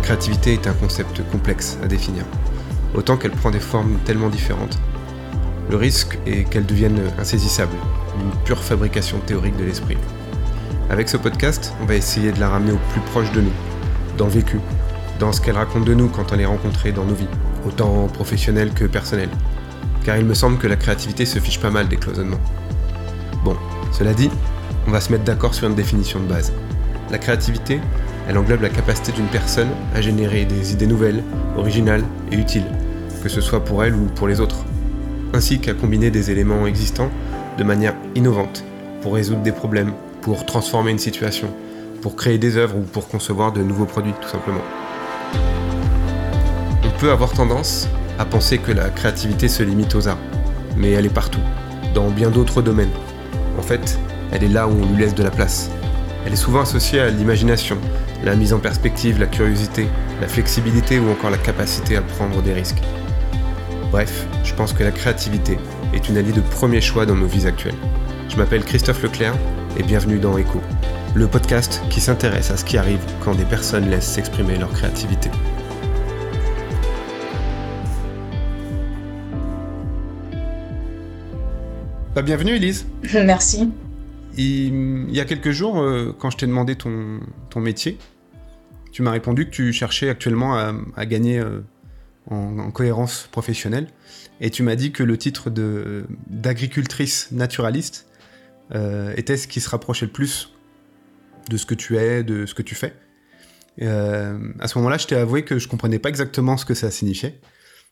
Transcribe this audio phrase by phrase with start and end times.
[0.00, 2.24] La créativité est un concept complexe à définir,
[2.94, 4.78] autant qu'elle prend des formes tellement différentes.
[5.68, 7.76] Le risque est qu'elle devienne insaisissable,
[8.18, 9.98] une pure fabrication théorique de l'esprit.
[10.88, 13.52] Avec ce podcast, on va essayer de la ramener au plus proche de nous,
[14.16, 14.58] dans le vécu,
[15.18, 17.28] dans ce qu'elle raconte de nous quand on est rencontré dans nos vies,
[17.66, 19.28] autant professionnelles que personnelles.
[20.02, 22.40] Car il me semble que la créativité se fiche pas mal des cloisonnements.
[23.44, 23.54] Bon,
[23.92, 24.30] cela dit,
[24.88, 26.54] on va se mettre d'accord sur une définition de base.
[27.10, 27.80] La créativité,
[28.30, 31.24] elle englobe la capacité d'une personne à générer des idées nouvelles,
[31.56, 32.70] originales et utiles,
[33.24, 34.64] que ce soit pour elle ou pour les autres,
[35.34, 37.10] ainsi qu'à combiner des éléments existants
[37.58, 38.62] de manière innovante
[39.02, 41.48] pour résoudre des problèmes, pour transformer une situation,
[42.02, 44.62] pour créer des œuvres ou pour concevoir de nouveaux produits tout simplement.
[46.84, 47.88] On peut avoir tendance
[48.20, 50.18] à penser que la créativité se limite aux arts,
[50.76, 51.42] mais elle est partout,
[51.96, 52.92] dans bien d'autres domaines.
[53.58, 53.98] En fait,
[54.30, 55.68] elle est là où on lui laisse de la place.
[56.24, 57.76] Elle est souvent associée à l'imagination,
[58.24, 59.86] la mise en perspective, la curiosité,
[60.20, 62.82] la flexibilité ou encore la capacité à prendre des risques.
[63.90, 65.58] Bref, je pense que la créativité
[65.94, 67.74] est une alliée de premier choix dans nos vies actuelles.
[68.28, 69.34] Je m'appelle Christophe Leclerc
[69.76, 70.60] et bienvenue dans Echo,
[71.14, 75.30] le podcast qui s'intéresse à ce qui arrive quand des personnes laissent s'exprimer leur créativité.
[82.14, 82.86] Bah, bienvenue Elise.
[83.14, 83.70] Merci.
[84.40, 87.20] Il, y a quelques jours, euh, quand je t'ai demandé ton,
[87.56, 87.98] métier,
[88.90, 91.60] tu m'as répondu que tu cherchais actuellement à, gagner euh,
[92.30, 93.88] en, cohérence professionnelle.
[94.40, 95.50] Et tu m'as dit que le titre
[96.30, 98.08] d'agricultrice naturaliste
[98.74, 100.54] euh, était ce qui se rapprochait le plus
[101.50, 102.94] de ce que tu es, de ce que tu fais.
[103.80, 107.40] à ce moment-là, je t'ai avoué que je comprenais pas exactement ce que ça signifiait,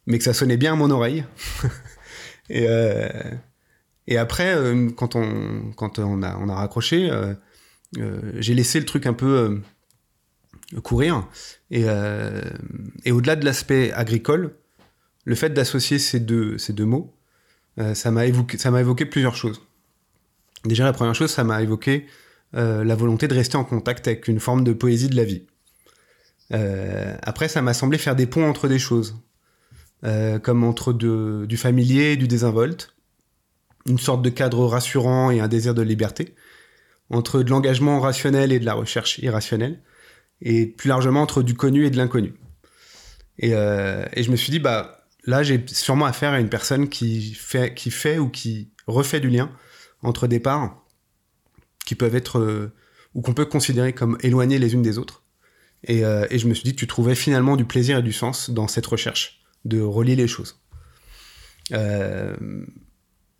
[0.07, 1.25] mais que ça sonnait bien à mon oreille.
[4.11, 7.35] et après, euh, quand, on, a, raccroché, euh,
[7.99, 9.61] euh, j'ai laissé le truc un peu
[10.83, 11.29] courir.
[11.71, 11.85] Et,
[13.11, 14.57] au-delà de l'aspect agricole,
[15.27, 17.15] le fait d'associer ces deux, mots,
[17.93, 19.61] ça m'a évoqué, plusieurs choses.
[20.65, 22.07] Déjà, la première chose, ça m'a évoqué
[22.55, 25.47] la volonté de rester en contact avec une forme de poésie de la vie.
[27.21, 29.17] après, ça m'a semblé faire des ponts entre des choses,
[30.43, 32.95] comme entre du familier et du désinvolte,
[33.89, 36.35] une sorte de cadre rassurant et un désir de liberté,
[37.11, 39.81] entre de l'engagement rationnel et de la recherche irrationnelle,
[40.41, 42.35] et plus largement entre du connu et de l'inconnu.
[43.39, 47.35] Et, euh, je me suis dit, bah là, j'ai sûrement affaire à une personne qui
[47.35, 49.51] fait, qui fait ou qui refait du lien
[50.03, 50.85] entre des parts
[51.85, 52.73] qui peuvent être, euh,
[53.15, 55.25] ou qu'on peut considérer comme éloignées les unes des autres.
[55.85, 58.13] Et, euh, et, je me suis dit que tu trouvais finalement du plaisir et du
[58.13, 60.61] sens dans cette recherche, de relier les choses.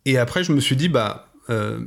[0.09, 1.85] Et après, je me suis dit, bah, euh,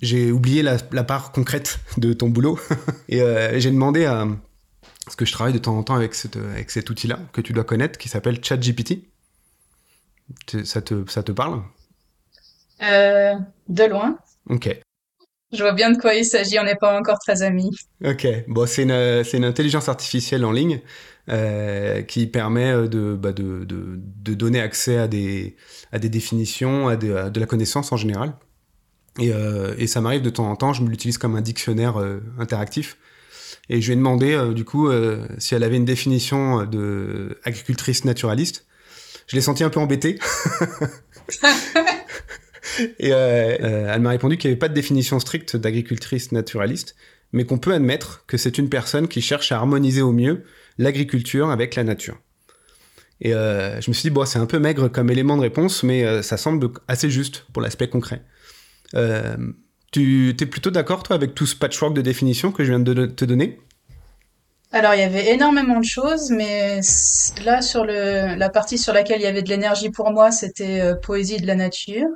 [0.00, 2.58] j'ai oublié la, part concrète de ton boulot.
[3.08, 4.26] et euh, j'ai demandé à.
[5.04, 7.64] Parce que je travaille de temps en temps avec, avec cet outil-là, que tu dois
[7.64, 9.08] connaître, qui s'appelle ChatGPT.
[10.64, 11.62] Ça te, ça te parle?
[12.82, 13.34] Euh,
[13.68, 14.16] De loin.
[14.48, 14.78] Ok.
[15.52, 17.70] Je vois bien de quoi il s'agit, on n'est pas encore très amis.
[18.04, 18.92] Ok, bon, c'est une,
[19.32, 20.80] une, intelligence artificielle en ligne
[21.30, 25.54] euh, qui permet euh, de, bah de, de, de, donner accès à des,
[25.92, 28.34] à des définitions, à, de la connaissance en général.
[29.18, 32.00] Et, euh, et ça m'arrive de temps en temps, je me l'utilise comme un dictionnaire
[32.00, 32.96] euh, interactif.
[33.68, 34.90] Et je lui ai demandé, du coup,
[35.38, 38.66] si elle avait une définition de agricultrice naturaliste.
[39.28, 40.18] Je l'ai senti un peu embêté.
[42.98, 46.96] Et elle m'a répondu qu'il n'y avait pas de définition stricte d'agricultrice naturaliste,
[47.32, 50.44] mais qu'on peut admettre que c'est une personne qui cherche à harmoniser au mieux
[50.80, 52.18] l'agriculture avec la nature.
[53.20, 55.82] Et euh, je me suis dit, bon, c'est un peu maigre comme élément de réponse,
[55.82, 58.22] mais ça semble assez juste pour l'aspect concret.
[59.92, 63.06] tu es plutôt d'accord, toi, avec tout ce patchwork de définition que je viens de
[63.06, 63.60] te donner?
[64.72, 66.80] Alors, il y avait énormément de choses, mais
[67.44, 70.94] là, sur le, la partie sur laquelle il y avait de l'énergie pour moi, c'était
[71.02, 72.08] poésie de la nature.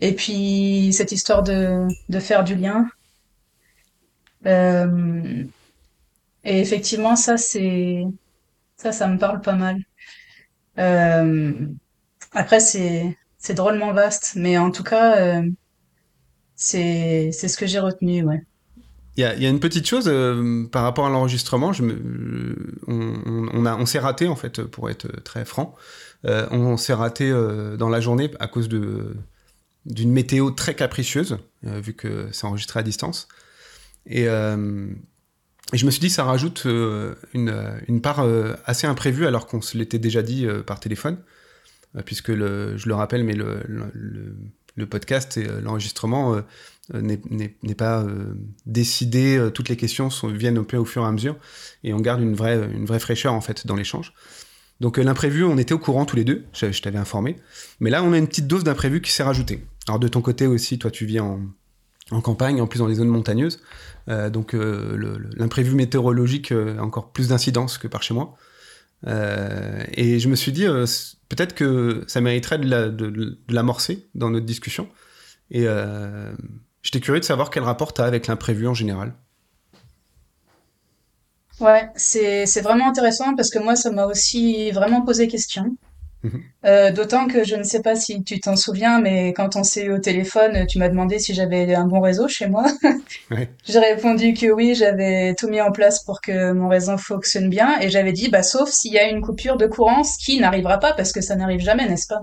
[0.00, 2.88] Et puis cette histoire de, de faire du lien.
[4.46, 5.44] Euh,
[6.48, 8.04] et effectivement, ça, c'est
[8.76, 9.82] ça, ça me parle pas mal.
[10.78, 11.52] Euh,
[12.32, 15.42] après, c'est c'est drôlement vaste, mais en tout cas, euh,
[16.56, 18.42] c'est ce que j'ai retenu, ouais.
[19.16, 21.72] Il y a, y a, une petite chose euh, par rapport à l'enregistrement.
[21.72, 25.74] Je me, on, on, on s'est raté en fait, pour être très franc.
[26.24, 27.30] On s'est raté
[27.78, 33.28] dans la journée à cause d'une météo très capricieuse, vu que c'est enregistré à distance.
[34.06, 34.26] Et,
[35.72, 38.26] et, je me suis dit, ça rajoute euh, une, une, part
[38.64, 41.18] assez imprévue, alors qu'on se l'était déjà dit par téléphone,
[42.04, 43.60] puisque le, je le rappelle, mais le,
[44.78, 46.40] le podcast et l'enregistrement
[46.94, 48.06] n'est pas
[48.64, 51.36] décidé, toutes les questions sont, viennent au, fur et à mesure,
[51.84, 54.14] et on garde une vraie, une vraie fraîcheur en fait dans l'échange.
[54.80, 57.36] Donc l'imprévu, on était au courant tous les deux, je, je t'avais informé,
[57.80, 59.64] mais là on a une petite dose d'imprévu qui s'est rajoutée.
[59.88, 61.40] Alors de ton côté aussi, toi tu vis en,
[62.10, 63.60] en campagne, en plus dans les zones montagneuses.
[64.08, 68.36] Euh, donc euh, l'imprévu météorologique a encore plus d'incidence que par chez moi.
[69.06, 70.66] Euh, et je me suis dit,
[71.28, 74.88] peut-être que ça mériterait de l'amorcer dans notre discussion.
[75.50, 75.66] Et
[76.82, 79.14] j'étais curieux de savoir quel rapport tu as avec l'imprévu en général.
[81.60, 85.76] Ouais, c'est vraiment intéressant parce que moi, ça m'a aussi vraiment posé question.
[86.24, 86.42] Mhm.
[86.64, 89.84] Euh, d'autant que je ne sais pas si tu t'en souviens, mais quand on s'est
[89.84, 92.64] eu au téléphone, tu m'as demandé si j'avais un bon réseau chez moi.
[93.64, 97.80] J'ai répondu que oui, j'avais tout mis en place pour que mon réseau fonctionne bien,
[97.80, 100.78] et j'avais dit, bah, sauf s'il y a une coupure de courant, ce qui n'arrivera
[100.78, 102.20] pas parce que ça n'arrive jamais, n'est-ce pas?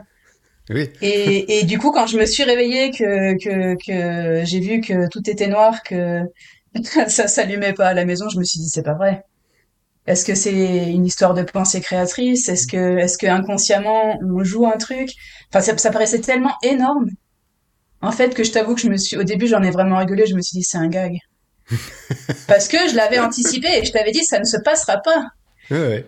[0.69, 0.89] Oui.
[1.01, 5.07] Et, et du coup, quand je me suis réveillée, que, que, que j'ai vu que
[5.09, 6.21] tout était noir, que
[7.07, 9.23] ça s'allumait pas à la maison, je me suis dit, c'est pas vrai.
[10.07, 12.47] Est-ce que c'est une histoire de pensée créatrice?
[12.47, 15.09] Est-ce que, est-ce que inconsciemment on joue un truc?
[15.49, 17.09] Enfin, ça, ça, paraissait tellement énorme.
[18.01, 20.27] En fait, que je t'avoue que je me suis, au début, j'en ai vraiment rigolé.
[20.27, 21.17] Je me suis dit, c'est un gag.
[22.47, 25.25] Parce que je l'avais anticipé et je t'avais dit, ça ne se passera pas.
[25.71, 26.05] Ouais.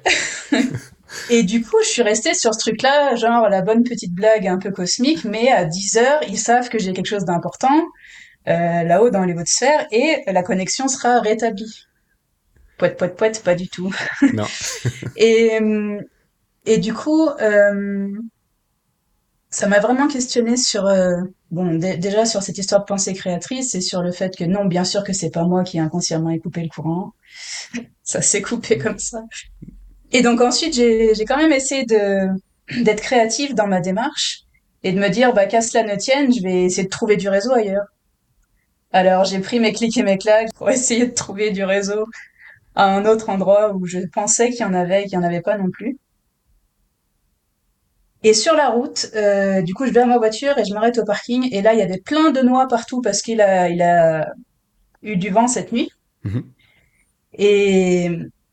[1.31, 4.59] et du coup, je suis restée sur ce truc-là, genre la bonne petite blague un
[4.59, 7.81] peu cosmique, mais à 10 heures, ils savent que j'ai quelque chose d'important
[8.47, 11.87] euh, là-haut dans les hautes sphères et la connexion sera rétablie
[12.77, 13.94] poète, poète, poète, pas du tout.
[14.33, 14.45] Non.
[15.15, 15.59] et,
[16.65, 18.09] et du coup, euh,
[19.50, 21.21] ça m'a vraiment questionné sur, euh,
[21.51, 24.83] bon, déjà sur cette histoire de pensée créatrice et sur le fait que non, bien
[24.83, 27.13] sûr que c'est pas moi qui inconsciemment ai coupé le courant.
[28.03, 29.23] ça s'est coupé comme ça.
[30.12, 32.27] Et donc ensuite, j'ai quand même essayé de
[32.81, 34.41] d'être créative dans ma démarche
[34.83, 37.30] et de me dire, bah, qu'à cela ne tienne, je vais essayer de trouver du
[37.30, 37.88] réseau ailleurs.
[38.91, 42.06] Alors j'ai pris mes clics et mes claques pour essayer de trouver du réseau
[42.77, 45.27] à un autre endroit où je pensais qu'il y en avait et qu'il n'y en
[45.27, 45.97] avait pas non plus.
[48.21, 51.00] Et sur la route, euh, du coup, je vais à ma voiture et je m'arrête
[51.00, 51.50] au parking.
[51.51, 54.31] Et là, il y avait plein de noix partout parce qu'il a, il a
[55.01, 55.89] eu du vent cette nuit.
[56.24, 56.44] Mhm.
[57.33, 58.09] Et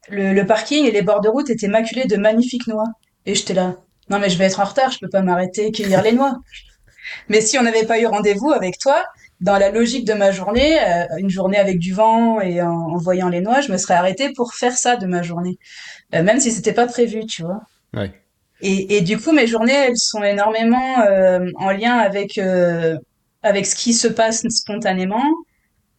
[0.08, 2.88] le, le, parking et les bords de route étaient maculés de magnifiques noix.
[3.26, 3.76] Et j'étais là,
[4.08, 6.38] non mais je vais être en retard, je peux pas m'arrêter cueillir les noix.
[7.28, 9.04] Mais si on n'avait pas eu rendez-vous avec toi,
[9.40, 13.28] dans la logique de ma journée, euh, une journée avec du vent et en, voyant
[13.28, 15.58] les noix, je me serais arrêtée pour faire ça de ma journée,
[16.14, 17.60] euh, même si c'était pas prévu, tu vois.
[17.92, 18.12] Ouais.
[18.60, 22.40] Et, et, du coup, mes journées, elles sont énormément euh, en lien avec
[23.42, 25.24] avec ce qui se passe spontanément,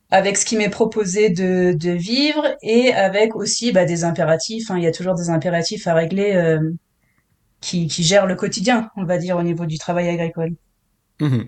[0.10, 4.72] avec ce qui m'est proposé de, de vivre et avec aussi bah, des impératifs.
[4.72, 4.78] Hein.
[4.78, 6.58] Il y a toujours des impératifs à régler
[7.62, 10.54] qui, qui gèrent le quotidien, on va dire, au niveau du travail agricole.
[11.20, 11.44] Mmh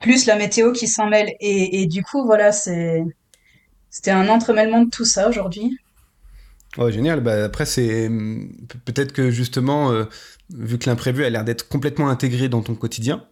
[0.00, 1.32] plus la météo qui s'en mêle.
[1.40, 3.04] Et, et, du coup, voilà, c'est
[3.90, 5.78] c'était un entremêlement de tout ça aujourd'hui.
[6.76, 7.20] Oh, génial.
[7.20, 8.10] Bah, après, c'est
[8.84, 10.04] peut-être que justement, euh,
[10.52, 13.24] vu que l'imprévu a l'air d'être complètement intégré dans ton quotidien,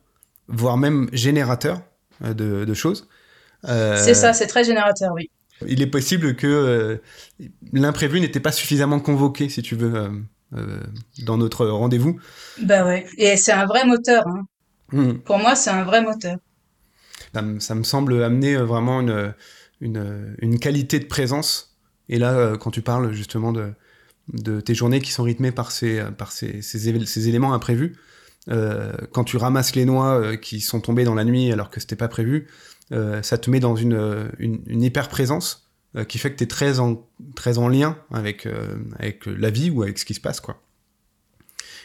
[0.48, 1.82] voire même générateur
[2.24, 3.08] euh, de, de, choses.
[3.66, 5.30] Euh, c'est ça, c'est très générateur, oui.
[5.66, 7.00] Il est possible que
[7.72, 10.10] l'imprévu n'était pas suffisamment convoqué, si tu veux,
[11.22, 12.18] dans notre rendez-vous.
[12.62, 13.06] Bah ouais.
[13.18, 14.26] Et c'est un vrai moteur.
[14.26, 14.46] Hein.
[14.92, 15.12] Mmh.
[15.18, 16.38] Pour moi, c'est un vrai moteur
[17.58, 19.00] ça, me semble amener euh, vraiment
[19.80, 21.76] une, qualité de présence.
[22.08, 26.02] Et là, euh, quand tu parles justement de, tes journées qui sont rythmées par ces,
[26.62, 27.96] ces, éléments imprévus,
[28.50, 31.96] euh, quand tu ramasses les noix qui sont tombées dans la nuit alors que c'était
[31.96, 32.48] pas prévu,
[32.90, 35.70] ça te met dans une, une, hyper présence
[36.08, 38.48] qui fait que tu es très en, lien avec,
[39.26, 40.40] la vie ou avec ce qui se passe.
[40.40, 40.60] Quoi.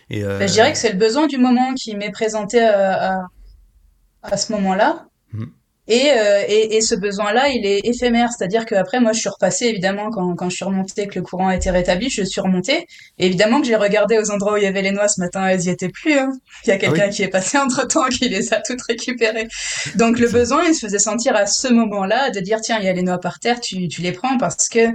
[0.10, 5.09] Bah, je dirais que c'est le besoin du moment qui m'est présenté à ce moment-là.
[5.34, 5.46] Mm.
[5.90, 8.30] Et, euh, et, et, ce besoin-là, il est éphémère.
[8.32, 11.50] C'est-à-dire qu'après, moi, je suis repassée, évidemment, quand, quand je suis remontée, que le courant
[11.50, 12.86] été rétabli, je suis remontée.
[13.18, 15.48] Et évidemment que j'ai regardé aux endroits où il y avait les noix ce matin,
[15.48, 16.14] elles y étaient plus.
[16.14, 16.30] Hein.
[16.64, 19.48] Il y a ah quelqu'un qui est passé entre-temps, qui les a toutes récupérées.
[19.96, 22.90] Donc le besoin, il se faisait sentir à ce moment-là de dire, tiens, il y
[22.90, 24.90] a les noix par terre, tu, tu les prends parce que,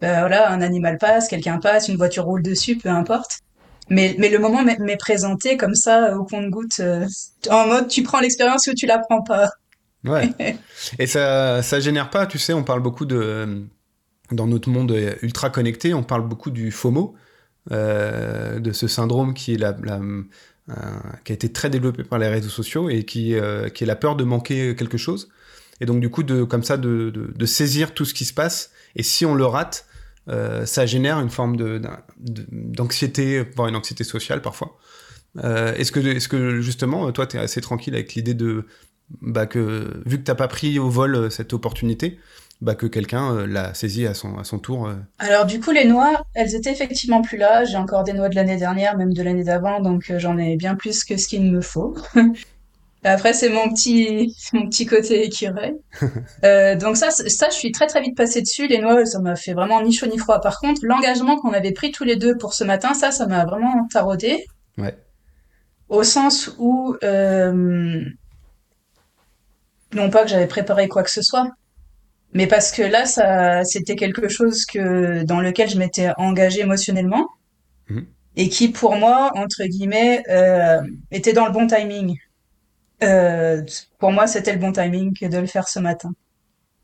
[0.00, 3.40] ben, voilà, un animal passe, quelqu'un passe, une voiture roule dessus, peu importe.
[3.90, 7.06] Mais, mais le moment m'est présenté comme ça, au compte-goutte, euh,
[7.50, 9.50] en mode, tu prends l'expérience ou tu la prends pas.
[10.04, 10.30] Ouais.
[10.98, 13.64] Et ça, ça génère pas, tu sais, on parle beaucoup de.
[14.30, 17.14] Dans notre monde ultra connecté, on parle beaucoup du FOMO,
[17.72, 19.74] euh, de ce syndrome qui, est la,
[20.70, 20.74] euh,
[21.24, 23.96] qui a été très développé par les réseaux sociaux et qui, euh, qui est la
[23.96, 25.30] peur de manquer quelque chose.
[25.80, 28.70] Et donc, du coup, de, comme ça, de, de, saisir tout ce qui se passe.
[28.94, 29.86] Et si on le rate,
[30.28, 31.56] euh, ça génère une forme
[32.18, 34.76] d'anxiété, voire une anxiété sociale parfois.
[35.42, 38.66] Est-ce que, est -ce que justement, toi, tu es assez tranquille avec l'idée de
[39.22, 42.18] bah que vu que t'as pas pris au vol cette opportunité,
[42.60, 44.90] bah que quelqu'un l'a saisi à son, à son tour.
[45.18, 47.64] Alors du coup, les noix, elles étaient effectivement plus là.
[47.64, 50.74] J'ai encore des noix de l'année dernière, même de l'année d'avant, donc j'en ai bien
[50.74, 51.96] plus que ce qu'il me faut.
[53.04, 55.74] Après, c'est mon petit, mon petit côté écureuil.
[56.44, 58.66] euh, donc ça, ça, je suis très très vite passée dessus.
[58.66, 60.40] Les noix, ça m'a fait vraiment ni chaud ni froid.
[60.40, 63.44] Par contre, l'engagement qu'on avait pris tous les deux pour ce matin, ça, ça m'a
[63.44, 64.44] vraiment taraudé.
[64.76, 64.96] Ouais.
[65.88, 68.04] Au sens où, euh,
[69.94, 71.50] non pas que j'avais préparé quoi que ce soit,
[72.32, 77.28] mais parce que là, ça, c'était quelque chose que dans lequel je m'étais engagée émotionnellement
[77.90, 78.06] Mhm.
[78.36, 80.80] et qui, pour moi, entre guillemets, euh,
[81.10, 82.16] était dans le bon timing.
[83.02, 83.62] Euh,
[83.98, 86.12] pour moi, c'était le bon timing que de le faire ce matin.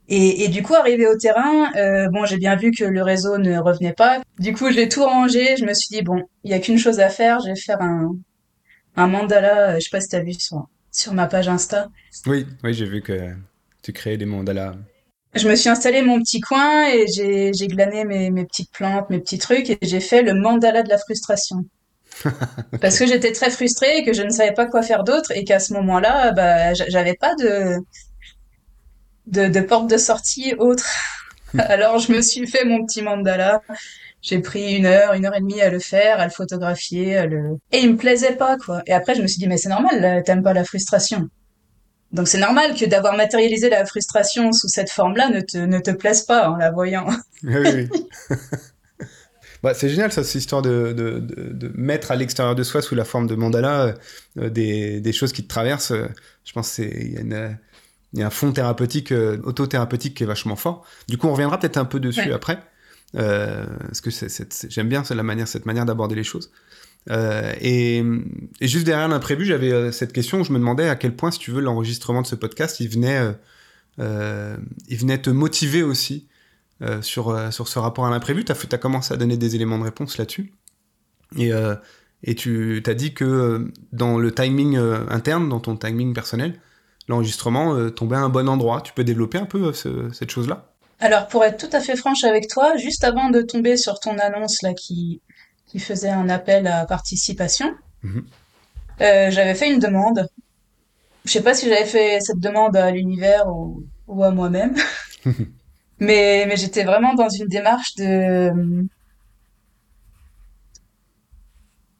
[0.08, 3.38] Et, et du coup, arrivé au terrain, euh, bon, j'ai bien vu que le réseau
[3.38, 4.20] ne revenait pas.
[4.38, 5.56] Du coup, j'ai tout rangé.
[5.56, 7.40] Je me suis dit bon, il y a qu'une chose à faire.
[7.40, 8.14] Je vais faire un
[8.96, 9.76] un mandala.
[9.78, 11.88] Je sais pas si t'as vu sur sur ma page Insta.
[12.26, 13.34] Oui, oui, j'ai vu que
[13.82, 14.74] tu créais des mandalas.
[15.34, 19.18] Je me suis installé mon petit coin et j'ai glané mes mes petites plantes, mes
[19.18, 21.64] petits trucs et j'ai fait le mandala de la frustration.
[22.80, 25.44] Parce que j'étais très frustrée et que je ne savais pas quoi faire d'autre et
[25.44, 27.78] qu'à ce moment-là, bah, j'a- j'avais pas de,
[29.26, 30.86] de, de porte de sortie autre.
[31.58, 33.60] Alors je me suis fait mon petit mandala.
[34.24, 37.26] J'ai pris une heure, une heure et demie à le faire, à le photographier, à
[37.26, 37.58] le...
[37.72, 38.82] Et il me plaisait pas, quoi.
[38.86, 41.28] Et après, je me suis dit, mais c'est normal, t'aimes pas la frustration.
[42.10, 45.90] Donc c'est normal que d'avoir matérialisé la frustration sous cette forme-là ne te, ne te
[45.90, 47.06] plaise pas en la voyant.
[47.42, 47.88] Oui, oui.
[49.62, 52.80] bah, c'est génial, ça, cette histoire de, de, de, de mettre à l'extérieur de soi,
[52.82, 53.94] sous la forme de mandala,
[54.38, 55.90] euh, des, des choses qui te traversent.
[55.92, 56.08] Euh,
[56.44, 57.58] je pense qu'il y a une.
[58.12, 60.86] Il y a un fond thérapeutique, euh, autothérapeutique qui est vachement fort.
[61.08, 62.32] Du coup, on reviendra peut-être un peu dessus Ouais.
[62.32, 62.60] après,
[63.16, 64.10] euh, parce que
[64.68, 66.50] j'aime bien cette manière d'aborder les choses.
[67.10, 68.02] Euh, et,
[68.60, 71.38] juste derrière l'imprévu, j'avais euh, cette question où je me demandais à quel point, si
[71.38, 73.20] tu veux, l'enregistrement de ce podcast, il venait,
[73.98, 76.26] il venait te motiver aussi
[77.02, 78.44] sur, sur ce rapport à l'imprévu.
[78.44, 80.52] Tu as, commencé à donner des éléments de réponse là-dessus.
[81.36, 84.76] Et, tu as dit que dans le timing
[85.08, 86.58] interne, dans ton timing personnel,
[87.06, 88.80] l'enregistrement tombait à un bon endroit.
[88.80, 90.73] Tu peux développer un peu ce- cette chose-là?
[91.00, 94.18] Alors, pour être tout à fait franche avec toi, juste avant de tomber sur ton
[94.18, 95.20] annonce là qui,
[95.66, 98.26] qui faisait un appel à participation, Mhm.
[99.02, 100.28] euh, j'avais fait une demande.
[101.24, 104.74] Je sais pas si j'avais fait cette demande à l'univers ou, ou à moi-même,
[106.00, 108.52] mais, mais j'étais vraiment dans une démarche de,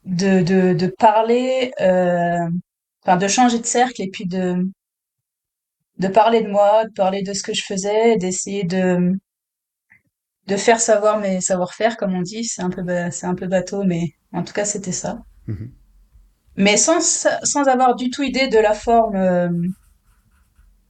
[0.05, 2.49] de, de, de parler, euh,
[3.05, 4.67] enfin de changer de cercle et puis de,
[5.99, 9.13] de parler de moi, de parler de ce que je faisais, d'essayer de,
[10.47, 12.45] de faire savoir mes savoir-faire, comme on dit.
[12.45, 15.19] C'est un peu, c'est un peu bateau, mais en tout cas, c'était ça.
[15.47, 15.73] Mhm.
[16.57, 19.49] Mais sans, sans avoir du tout idée de la forme, euh,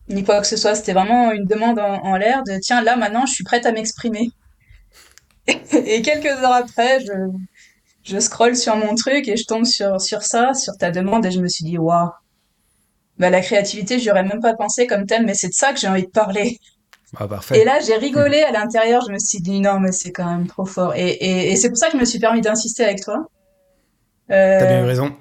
[0.09, 0.75] ni quoi que ce soit.
[0.75, 3.73] C'était vraiment une demande en, en l'air de, tiens, là, maintenant, je suis prête à
[3.73, 4.31] m'exprimer.
[5.47, 7.13] Et quelques heures après, je,
[8.05, 11.31] je scrolle sur mon truc et je tombe sur, sur ça, sur ta demande, et
[11.31, 12.11] je me suis dit, waouh.
[13.19, 15.79] Bah, la créativité, j'y aurais même pas pensé comme thème, mais c'est de ça que
[15.81, 16.59] j'ai envie de parler.
[17.17, 17.61] Ah, parfait.
[17.61, 20.49] Et là, j'ai rigolé à l'intérieur, je me suis dit non, mais c'est quand même
[20.49, 20.97] trop fort.
[20.97, 23.29] Et, et, et c'est pour ça que je me suis permis d'insister avec toi.
[24.29, 25.17] T'as bien eu Euh, raison.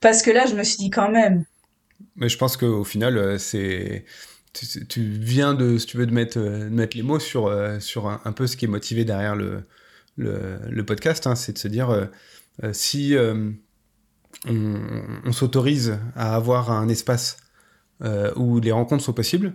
[0.00, 1.44] parce que là, je me suis dit quand même.
[2.16, 4.04] Mais je pense qu'au final, euh, c'est.
[4.52, 7.46] Tu, tu viens de, si tu veux, de mettre, euh, de mettre les mots sur,
[7.46, 9.68] euh, sur un, un peu ce qui est motivé derrière le,
[10.16, 11.26] le, le podcast.
[11.28, 11.36] hein.
[11.36, 12.06] c'est de se dire euh,
[12.64, 13.50] euh, si euh,
[14.46, 17.38] on, s'autorise à avoir un espace
[18.02, 19.54] euh, où les rencontres sont possibles,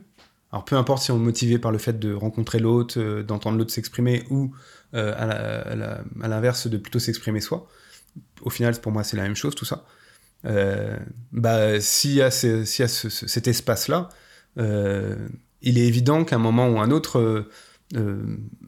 [0.51, 3.58] alors peu importe si on est motivé par le fait de rencontrer l'autre, euh, d'entendre
[3.58, 4.51] l'autre s'exprimer ou
[4.96, 5.25] euh, à
[5.72, 7.67] à à l'inverse de plutôt s'exprimer soi,
[8.41, 9.86] au final, pour moi, c'est la même chose, tout ça.
[11.31, 14.10] Bah, s'il y a, cet espace-là,
[14.58, 17.46] il est évident qu'à un moment ou un autre,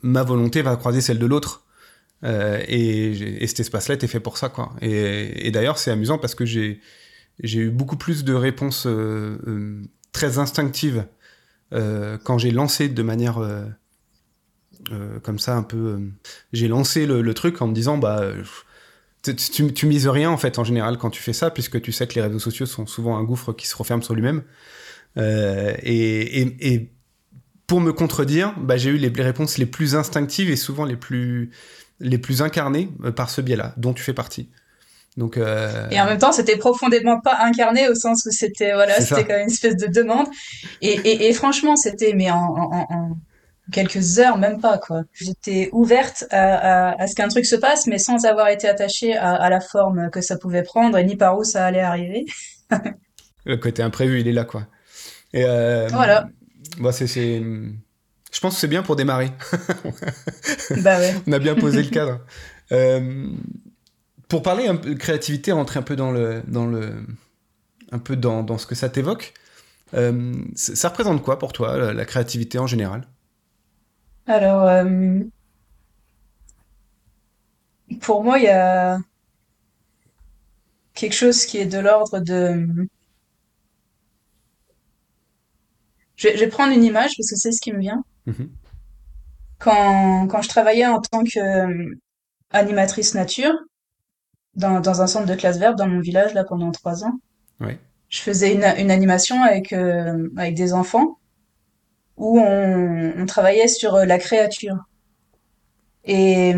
[0.01, 1.65] ma volonté va croiser celle de l'autre.
[2.23, 4.73] Euh, et, cet espace-là était fait pour ça, quoi.
[4.81, 6.79] Et, d'ailleurs, c'est amusant parce que j'ai
[7.39, 11.05] eu beaucoup plus de réponses euh, euh, très instinctives
[12.25, 13.39] quand j'ai lancé de manière
[15.23, 16.01] comme ça un peu.
[16.51, 18.29] j'ai lancé le, truc en me disant bah
[19.23, 22.07] tu, tu, mises rien en fait en général quand tu fais ça puisque tu sais
[22.07, 24.43] que les réseaux sociaux sont souvent un gouffre qui se referme sur lui-même
[25.15, 26.91] et, et,
[27.67, 31.51] pour me contredire bah, j'ai eu les réponses les plus instinctives et souvent les plus
[32.01, 34.49] les plus incarnées euh, par ce biais-là dont tu fais partie
[35.17, 39.01] donc euh, Et en même temps, c'était profondément pas incarné au sens où c'était voilà,
[39.01, 40.27] c'était comme une espèce de demande.
[40.81, 43.17] Et, et, et franchement, c'était mais en, en, en
[43.73, 45.01] quelques heures, même pas quoi.
[45.11, 49.15] J'étais ouverte à, à, à ce qu'un truc se passe, mais sans avoir été attachée
[49.17, 52.25] à, à la forme que ça pouvait prendre et ni par où ça allait arriver.
[53.45, 54.67] Le côté imprévu, il est là, quoi.
[55.33, 56.29] Et voilà.
[56.79, 57.41] Bah, c'est,
[58.31, 59.31] Je pense que c'est bien pour démarrer.
[60.77, 61.15] bah ouais.
[61.27, 62.19] On a bien posé le cadre.
[62.71, 63.27] Euh,
[64.29, 67.05] pour parler un peu de créativité, rentrer un peu dans le, dans le,
[67.91, 69.33] un peu dans, dans ce que ça t'évoque.
[69.93, 73.05] Euh, ça représente quoi pour toi la, créativité en général?
[74.27, 75.19] Alors, euh,
[77.99, 78.99] pour moi, il y a
[80.93, 82.87] quelque chose qui est de l'ordre de.
[86.15, 88.03] Je vais, prendre une image parce que c'est ce qui me vient.
[88.25, 88.49] Mhm.
[89.59, 93.53] Quand, quand je travaillais en tant qu'animatrice nature,
[94.55, 97.19] dans, dans un centre de classe verte dans mon village là pendant trois ans.
[98.09, 101.17] Je faisais une, une animation avec euh, avec des enfants
[102.17, 104.75] où on, on travaillait sur euh, la créature.
[106.03, 106.53] Et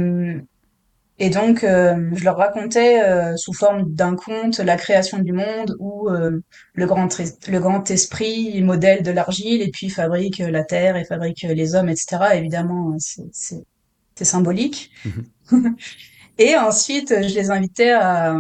[1.20, 3.02] et donc euh, je leur racontais
[3.38, 7.08] sous forme d'un conte la création du monde où le grand
[7.48, 11.90] le grand esprit modèle de l'argile et puis fabrique la terre et fabrique les hommes
[11.90, 12.36] etc.
[12.36, 13.64] Évidemment c'est
[14.16, 14.92] c'est symbolique.
[15.06, 15.76] Mhm.
[16.40, 18.36] Et ensuite, je les invitais à,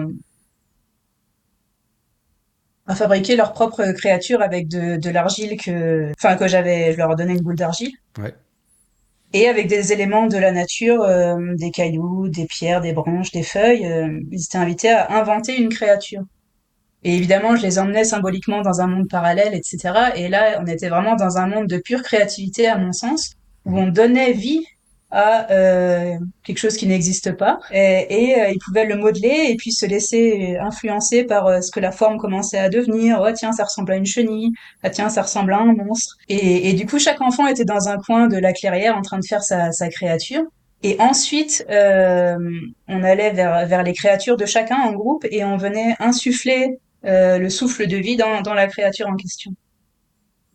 [2.86, 7.16] à fabriquer leur propre créature avec de, de l'argile que, enfin, que j'avais, je leur
[7.16, 7.92] donnais une boule d'argile.
[8.18, 8.34] Ouais.
[9.34, 13.44] Et avec des éléments de la nature, euh, des cailloux, des pierres, des branches, des
[13.44, 16.22] feuilles, euh, ils étaient invités à inventer une créature.
[17.04, 20.12] Et évidemment, je les emmenais symboliquement dans un monde parallèle, etc.
[20.16, 23.34] Et là, on était vraiment dans un monde de pure créativité, à mon sens,
[23.66, 24.66] où on donnait vie
[25.14, 29.72] à euh, quelque chose qui n'existe pas et, euh, il pouvait le modeler et puis
[29.72, 33.22] se laisser influencer par euh, ce que la forme commençait à devenir.
[33.24, 34.50] Oh tiens, ça ressemble à une chenille.
[34.82, 36.18] Ah tiens, ça ressemble à un monstre.
[36.30, 39.26] Et, du coup, chaque enfant était dans un coin de la clairière en train de
[39.26, 40.42] faire sa, créature.
[40.82, 45.96] Et ensuite, on allait vers, vers les créatures de chacun en groupe et on venait
[46.00, 49.52] insuffler le souffle de vie dans, dans la créature en question.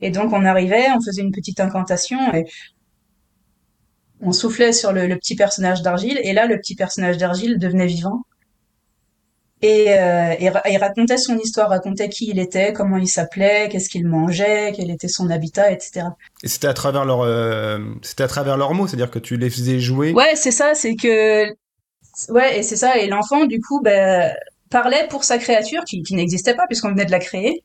[0.01, 2.45] Et donc on arrivait, on faisait une petite incantation et
[4.21, 8.23] on soufflait sur le, petit personnage d'argile et là le petit personnage d'argile devenait vivant
[9.61, 14.07] et, euh, il racontait son histoire, racontait qui il était, comment il s'appelait, qu'est-ce qu'il
[14.07, 16.07] mangeait, quel était son habitat, etc.
[16.45, 19.51] Et c'était à travers leur, euh, c'était à travers leurs mots, c'est-à-dire que tu les
[19.51, 20.13] faisais jouer.
[20.13, 21.49] Ouais, c'est ça, c'est que,
[22.29, 24.33] ouais, et c'est ça, et l'enfant, du coup, ben,
[24.71, 27.63] parlait pour sa créature qui, qui n'existait pas puisqu'on venait de la créer,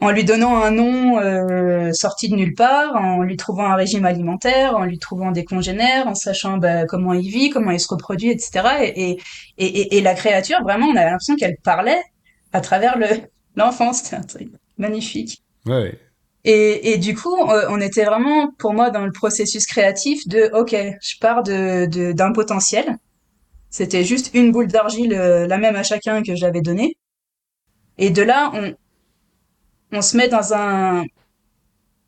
[0.00, 4.04] en lui donnant un nom euh, sorti de nulle part, en lui trouvant un régime
[4.04, 7.88] alimentaire, en lui trouvant des congénères, en sachant bah, comment il vit, comment il se
[7.88, 8.68] reproduit, etc.
[8.82, 9.18] Et, et,
[9.58, 12.02] et, et la créature, vraiment, on avait l'impression qu'elle parlait
[12.52, 13.06] à travers le
[13.56, 13.92] l'enfant.
[13.92, 15.42] C'était un truc magnifique.
[15.66, 15.98] Ouais.
[16.46, 20.50] Et, et, du coup, euh, on était vraiment, pour moi, dans le processus créatif de,
[20.52, 22.98] ok, je pars de d'un potentiel
[23.74, 26.96] c'était juste une boule d'argile, euh, la même à chacun que j'avais donnée.
[27.98, 28.72] Et de là, on,
[29.90, 31.02] on se met dans un,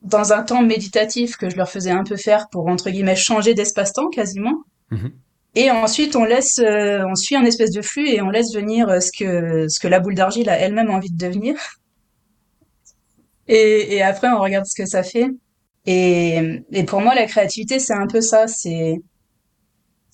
[0.00, 3.52] dans un temps méditatif que je leur faisais un peu faire pour, entre guillemets, changer
[3.52, 4.62] d'espace-temps quasiment.
[4.92, 5.10] Mhm.
[5.56, 8.88] Et ensuite, on laisse, euh, on suit un espèce de flux et on laisse venir
[8.88, 11.56] euh, ce que, ce que la boule d'argile a elle-même envie de devenir.
[13.48, 15.28] Et, et après, on regarde ce que ça fait.
[15.84, 18.48] Et, et pour moi, la créativité, c'est un peu ça.
[18.48, 18.96] C'est,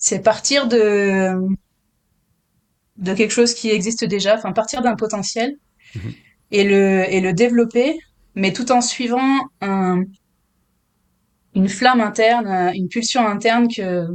[0.03, 1.31] c'est partir de
[2.97, 5.55] de quelque chose qui existe déjà, enfin partir d'un potentiel
[5.95, 6.13] mhm.
[6.51, 7.97] et le et le développer,
[8.35, 10.03] mais tout en suivant un
[11.55, 14.05] une flamme interne, une pulsion interne que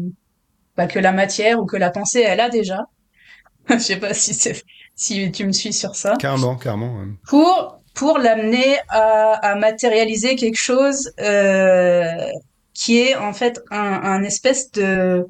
[0.76, 2.84] bah, que la matière ou que la pensée elle a déjà.
[3.70, 4.62] Je sais pas si c'est
[4.94, 6.16] si tu me suis sur ça.
[6.18, 7.02] Carrément, carrément.
[7.26, 12.30] Pour pour l'amener à, à matérialiser quelque chose euh,
[12.74, 15.26] qui est en fait un, un espèce de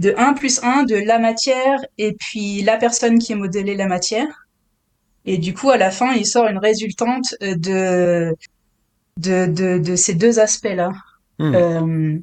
[0.00, 3.86] de 1 plus 1 de la matière et puis la personne qui est modélée la
[3.86, 4.46] matière.
[5.26, 8.34] Et du coup, à la fin, il sort une résultante euh, de,
[9.18, 10.90] de, de, de ces deux aspects-là.
[11.38, 11.54] Hmm.
[11.54, 12.18] Euh,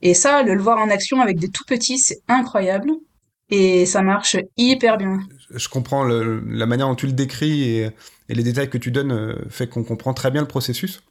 [0.00, 2.90] et ça, le, le voir en action avec des tout petits, c'est incroyable.
[3.50, 5.20] Et ça marche hyper bien.
[5.50, 7.90] Je comprends le, la manière dont tu le décris et,
[8.30, 11.02] et les détails que tu donnes euh, fait qu'on comprend très bien le processus.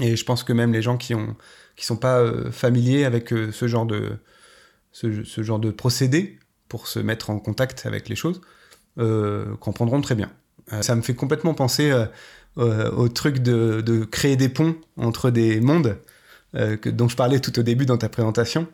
[0.00, 1.36] Et je pense que même les gens qui ont
[1.74, 4.18] qui sont pas euh, familiers avec ce genre de,
[4.96, 8.40] ce, genre de procédé pour se mettre en contact avec les choses,
[8.98, 10.30] euh, comprendront très bien.
[10.72, 11.92] Euh, ça me fait complètement penser
[12.58, 15.98] euh, au truc de, créer des ponts entre des mondes
[16.54, 18.66] que, dont je parlais tout au début dans ta présentation.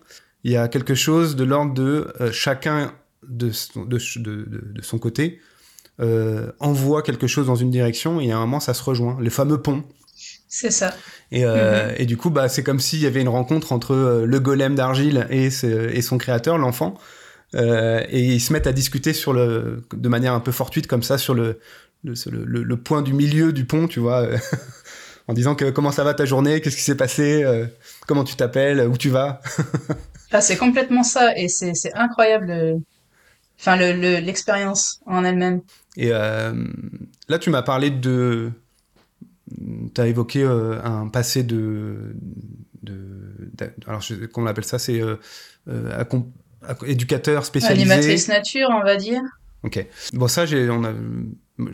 [0.45, 2.95] Il y a quelque chose de l'ordre de chacun
[3.27, 5.41] de, son côté
[6.61, 9.19] envoie quelque chose dans une direction et à un moment ça se rejoint.
[9.21, 9.83] Les fameux ponts.
[10.55, 10.95] C'est ça.
[11.31, 11.95] Et, euh, mhm.
[11.97, 14.75] et, du coup, bah, c'est comme s'il y avait une rencontre entre euh, le golem
[14.75, 16.99] d'argile et, et, son créateur, l'enfant.
[17.55, 21.03] Euh, et ils se mettent à discuter sur le, de manière un peu fortuite comme
[21.03, 21.59] ça sur le,
[22.05, 24.29] le, point du milieu du pont, tu vois,
[25.27, 27.47] en disant que comment ça va ta journée, qu'est-ce qui s'est passé,
[28.07, 29.41] comment tu t'appelles, où tu vas?
[30.33, 32.79] ah, c'est complètement ça, et c'est incroyable.
[33.59, 35.63] Enfin, l'expérience en elle-même.
[35.97, 38.53] Et là, tu m'as parlé de.
[39.95, 42.15] Tu as évoqué un passé de.
[42.83, 42.97] de,
[43.87, 45.03] alors, comment on appelle ça C'est
[46.87, 47.91] éducateur spécialisé.
[47.91, 49.23] Animatrice nature, on va dire.
[49.63, 49.85] Ok.
[50.13, 50.93] Bon, ça, j'ai, on a,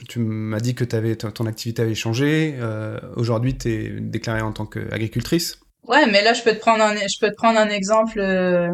[0.09, 2.57] tu m'as dit que avais, ton activité avait changé.
[2.59, 5.61] Euh, aujourd'hui, tu es déclarée en tant qu'agricultrice.
[5.87, 8.69] Ouais, mais là, je peux te prendre un, je peux te prendre un exemple euh,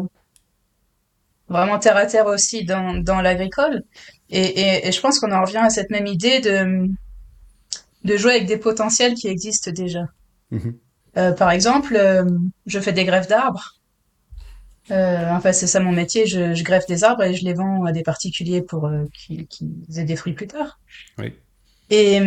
[1.47, 3.83] vraiment terre à terre aussi dans, dans l'agricole.
[4.29, 6.89] Et, et, je pense qu'on en revient à cette même idée de,
[8.05, 10.05] de jouer avec des potentiels qui existent déjà.
[10.51, 10.77] Mhm.
[11.17, 11.97] Euh, par exemple,
[12.65, 13.75] je fais des greffes d'arbres.
[14.91, 16.27] Euh, enfin, c'est ça mon métier.
[16.27, 19.97] Je, je, greffe des arbres et je les vends à des particuliers pour euh, qu'ils
[19.97, 20.79] aient des fruits plus tard.
[21.17, 21.33] Oui.
[21.89, 22.21] Et,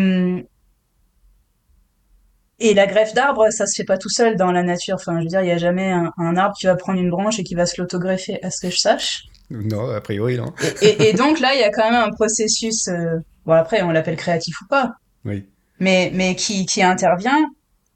[2.61, 4.97] et la greffe d'arbre, ça se fait pas tout seul dans la nature.
[4.97, 7.11] Enfin, je veux dire, il y a jamais un, un, arbre qui va prendre une
[7.11, 9.25] branche et qui va se l'autogreffer, à ce que je sache.
[9.51, 10.53] Non, a priori, non.
[10.83, 12.89] et, et, donc là, il y a quand même un processus.
[12.89, 14.95] Euh, bon, après, on l'appelle créatif ou pas.
[15.25, 15.47] Oui.
[15.81, 17.51] Mais, mais qui, qui intervient.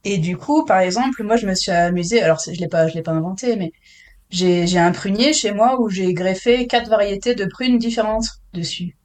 [0.04, 2.22] Et du coup, par exemple, moi, je me suis amusée.
[2.22, 3.72] Alors, je l'ai pas, je l'ai pas inventé, mais
[4.30, 8.96] j'ai un prunier chez moi où j'ai greffé quatre variétés de prunes différentes dessus.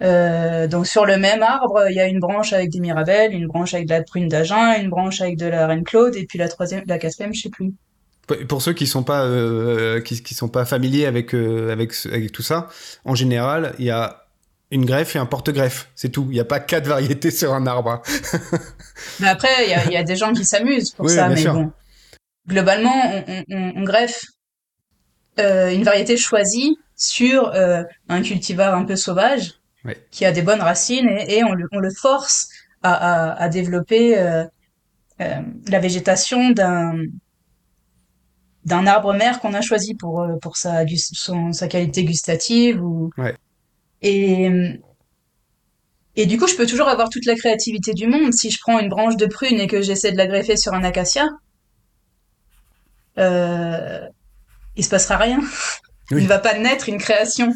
[0.00, 3.46] Euh, donc sur le même arbre, il y a une branche avec des mirabelles, une
[3.46, 6.38] branche avec de la prune d'Agen, une branche avec de la reine Claude, et puis
[6.38, 7.72] la troisième, la quatrième, je sais plus.
[8.48, 12.32] Pour ceux qui sont pas euh, qui, qui, sont pas familiers avec euh, avec avec
[12.32, 12.68] tout ça,
[13.04, 14.21] en général, il y a
[14.72, 16.26] une greffe et un porte-greffe, c'est tout.
[16.30, 18.02] Il n'y a pas quatre variétés sur un arbre.
[19.20, 21.72] mais après, il y a, y a, des gens qui s'amusent pour ça, mais bon
[22.48, 24.24] globalement, on, on, on greffe
[25.38, 29.54] euh, une variété choisie sur euh, un cultivar un peu sauvage
[30.10, 32.48] qui a des bonnes racines et, et on, le, on, le, force
[32.82, 34.44] à, à, à développer euh,
[35.18, 36.94] la végétation d'un
[38.64, 43.36] d'un arbre mère qu'on a choisi pour pour sa son, sa qualité gustative ou ouais.
[44.02, 44.50] Et
[46.14, 48.78] et du coup je peux toujours avoir toute la créativité du monde si je prends
[48.78, 51.26] une branche de prune et que j'essaie de la greffer sur un acacia
[53.18, 54.06] euh,
[54.76, 55.40] il se passera rien.
[56.10, 57.52] Il ne va pas naître une création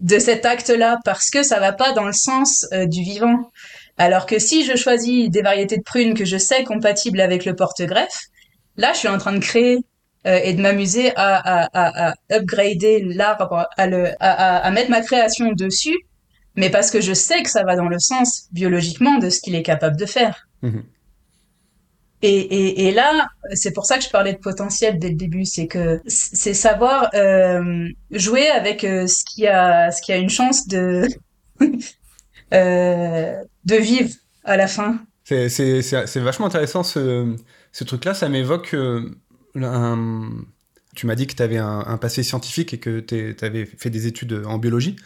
[0.00, 3.50] de cet acte-là parce que ça va pas dans le sens euh, du vivant.
[3.96, 7.54] Alors que si je choisis des variétés de prunes que je sais compatibles avec le
[7.56, 8.26] porte-greffe,
[8.76, 9.78] là, je suis en train de créer
[10.28, 15.00] euh, et de m'amuser à, à, à, à, upgrader l'arbre, à, le, à, mettre ma
[15.00, 15.96] création dessus,
[16.54, 19.54] mais parce que je sais que ça va dans le sens biologiquement de ce qu'il
[19.54, 20.46] est capable de faire.
[20.62, 20.84] Mhm.
[22.20, 25.44] Et, et, et là, c'est pour ça que je parlais de potentiel dès le début,
[25.44, 30.28] c'est que c'est savoir euh, jouer avec euh, ce qui a ce qui a une
[30.28, 31.06] chance de
[32.54, 34.10] euh, de vivre
[34.42, 35.00] à la fin.
[35.22, 37.36] C'est vachement intéressant ce
[37.70, 38.14] ce truc-là.
[38.14, 38.74] Ça m'évoque
[39.54, 44.06] Tu m'as dit que tu avais un, passé scientifique et que tu avais fait des
[44.06, 44.96] études en biologie.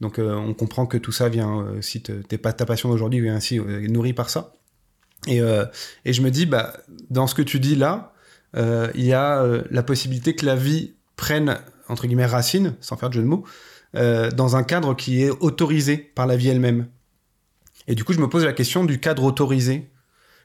[0.00, 3.34] Donc euh, on comprend que tout ça vient, si t'es pas ta passion d'aujourd'hui, vient
[3.34, 4.52] ainsi nourri par ça.
[5.26, 5.64] Et, euh,
[6.04, 6.74] et je me dis, bah,
[7.10, 8.12] dans ce que tu dis là,
[8.56, 11.58] euh, il y a euh, la possibilité que la vie prenne,
[11.88, 13.44] entre guillemets, racine, sans faire de jeu de mots,
[13.94, 16.86] euh, dans un cadre qui est autorisé par la vie elle-même.
[17.86, 19.90] Et du coup, je me pose la question du cadre autorisé.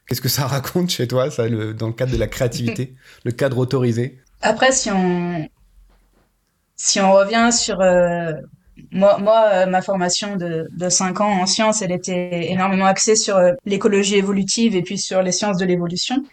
[0.07, 3.31] Qu'est-ce que ça raconte chez toi, ça, le, dans le cadre de la créativité, le
[3.31, 4.19] cadre autorisé?
[4.41, 5.47] Après, si on,
[6.75, 8.33] si on revient sur euh,
[8.91, 13.15] moi, moi euh, ma formation de, de 5 ans en sciences, elle était énormément axée
[13.15, 16.23] sur euh, l'écologie évolutive et puis sur les sciences de l'évolution.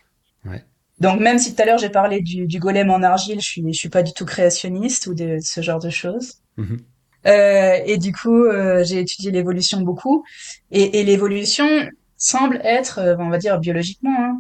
[0.44, 0.64] Ouais.
[0.98, 3.64] Donc même si tout à l'heure j'ai parlé du, du, golem en argile, je suis,
[3.72, 6.40] je suis pas du tout créationniste ou de, ce genre de choses.
[7.26, 10.24] Euh, et du coup, euh, j'ai étudié l'évolution beaucoup.
[10.70, 11.66] Et, et l'évolution
[12.20, 14.38] semble être, euh, on va dire biologiquement, hein,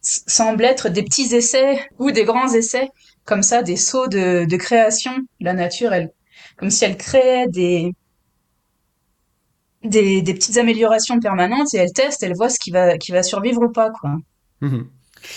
[0.00, 2.88] semble être des petits essais ou des grands essais,
[3.24, 5.12] comme ça, des sauts de, de création.
[5.38, 6.10] La nature, elle
[6.56, 7.94] comme si elle créait des,
[9.84, 13.22] des, des, petites améliorations permanentes et elle teste, elle voit ce qui va, qui va
[13.22, 14.16] survivre ou pas, quoi.
[14.60, 14.82] Mmh.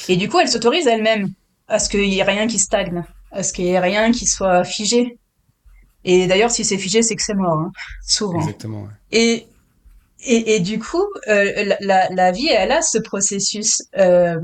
[0.10, 1.32] Et du coup, elle s'autorise elle-même
[1.67, 4.25] à ce qu'il y ait rien qui stagne, à ce qu'il y ait rien qui
[4.25, 5.19] soit figé.
[6.04, 8.39] Et d'ailleurs, si c'est figé, c'est que c'est mort, hein, souvent.
[8.39, 8.82] Exactement.
[8.82, 8.89] Ouais.
[9.12, 9.47] Et,
[10.23, 14.39] et, et, du coup, euh, la, la, vie, elle a ce processus euh,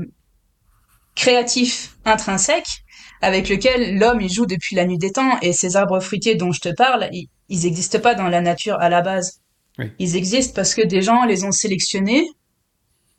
[1.14, 2.84] créatif intrinsèque
[3.20, 5.38] avec lequel l'homme il joue depuis la nuit des temps.
[5.40, 8.88] Et ces arbres fruitiers dont je te parle, ils n'existent pas dans la nature à
[8.88, 9.40] la base.
[9.78, 9.92] Oui.
[9.98, 12.24] Ils existent parce que des gens les ont sélectionnés,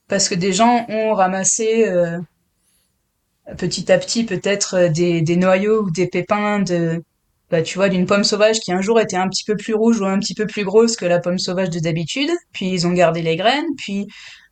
[0.07, 2.19] parce que des gens ont ramassé euh,
[3.57, 7.01] petit à petit peut-être des, des noyaux ou des pépins de
[7.51, 9.99] bah, tu vois, d'une pomme sauvage qui un jour était un petit peu plus rouge
[10.01, 12.29] ou un petit peu plus grosse que la pomme sauvage de d'habitude.
[12.53, 13.75] Puis ils ont gardé les graines.
[13.77, 14.07] Puis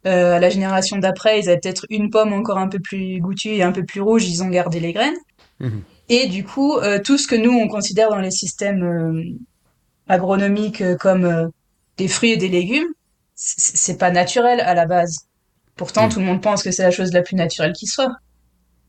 [0.06, 3.64] euh, la génération d'après, ils avaient peut-être une pomme encore un peu plus goûtue et
[3.64, 4.28] un peu plus rouge.
[4.28, 5.18] Ils ont gardé les graines.
[5.60, 5.84] Mhm.
[6.10, 9.24] Et du coup, euh, tout ce que nous on considère dans les systèmes euh,
[10.08, 11.52] agronomiques euh, comme
[11.98, 12.88] des fruits et des légumes,
[13.36, 15.28] c'est pas naturel à la base.
[15.76, 16.12] Pourtant, mhm.
[16.12, 18.12] tout le monde pense que c'est la chose la plus naturelle qui soit.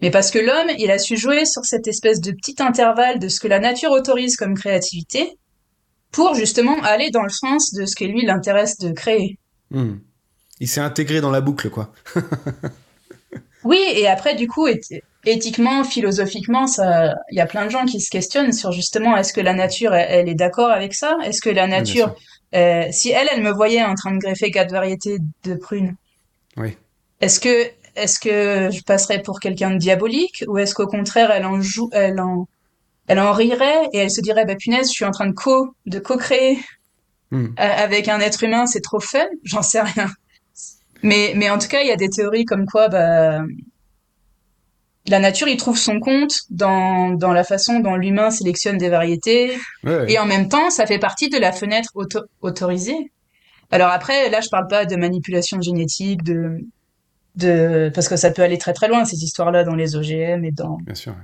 [0.00, 3.28] Mais parce que l'homme, il a su jouer sur cette espèce de petit intervalle de
[3.28, 5.36] ce que la nature autorise comme créativité
[6.12, 9.38] pour justement aller dans le sens de ce que lui l'intéresse de créer.
[9.70, 9.96] Hmm.
[10.60, 11.92] Il s'est intégré dans la boucle, quoi.
[13.64, 14.66] oui, et après, du coup,
[15.24, 16.66] éthiquement, philosophiquement,
[17.30, 19.94] il y a plein de gens qui se questionnent sur justement est-ce que la nature,
[19.94, 21.16] elle, est d'accord avec ça?
[21.24, 22.14] Est-ce que la nature,
[22.54, 25.94] euh, si elle, elle me voyait en train de greffer quatre variétés de prunes,
[26.56, 26.76] oui.
[27.20, 31.44] est-ce que est-ce que je passerais pour quelqu'un de diabolique ou est-ce qu'au contraire elle
[31.44, 32.48] en joue, elle en,
[33.06, 35.74] elle en rirait et elle se dirait bah punaise, je suis en train de co,
[35.86, 36.58] de co-créer
[37.30, 37.48] hmm.
[37.56, 40.08] avec un être humain, c'est trop fun, j'en sais rien.
[41.02, 43.42] Mais mais en tout cas, il y a des théories comme quoi bah
[45.06, 49.56] la nature, il trouve son compte dans, dans la façon dont l'humain sélectionne des variétés.
[50.06, 51.92] Et en même temps, ça fait partie de la fenêtre
[52.42, 53.10] autorisée.
[53.70, 56.58] Alors après, là, je parle pas de manipulation génétique, de,
[57.38, 60.52] de parce que ça peut aller très très loin ces histoires-là dans les OGM et
[60.52, 61.14] dans Bien sûr,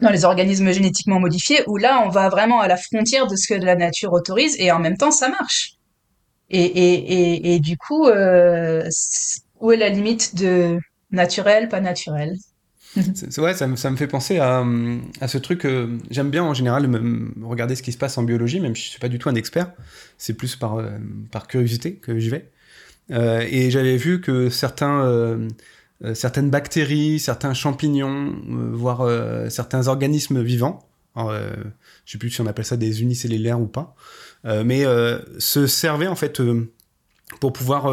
[0.00, 3.48] dans les organismes génétiquement modifiés où là on va vraiment à la frontière de ce
[3.48, 5.74] que la nature autorise et en même temps ça marche.
[6.50, 8.88] Et et et, et du coup euh,
[9.60, 10.78] où est la limite de
[11.10, 12.36] naturel pas naturel?
[13.38, 14.64] Ouais, ça me, ça me fait penser à,
[15.20, 15.64] à ce truc.
[15.64, 18.84] Euh, J'aime bien en général me, regarder ce qui se passe en biologie, même si
[18.84, 19.72] je suis pas du tout un expert.
[20.18, 20.98] C'est plus par, euh,
[21.30, 22.50] par curiosité que j'y vais.
[23.10, 25.48] Euh, et j'avais vu que certains, euh,
[26.04, 28.34] euh, certaines bactéries, certains champignons,
[28.72, 29.08] voire
[29.50, 33.94] certains organismes vivants, je sais plus si on appelle ça des unicellulaires ou pas,
[34.44, 34.84] mais
[35.38, 36.40] se servaient en fait
[37.40, 37.92] pour pouvoir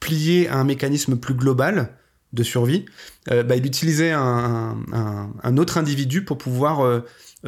[0.00, 1.96] plier un mécanisme plus global
[2.32, 2.84] de survie,
[3.26, 7.02] bah, il utilisait un, autre individu pour pouvoir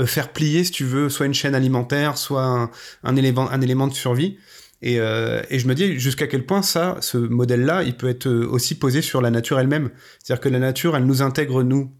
[0.07, 2.71] faire plier, si tu veux, soit une chaîne alimentaire, soit
[3.05, 4.39] un élément, un élément de survie.
[4.81, 8.29] Et, euh, et, je me dis jusqu'à quel point ça, ce modèle-là, il peut être
[8.29, 9.91] euh, aussi posé sur la nature elle-même.
[10.23, 11.91] C'est-à-dire que la nature, elle nous intègre, nous,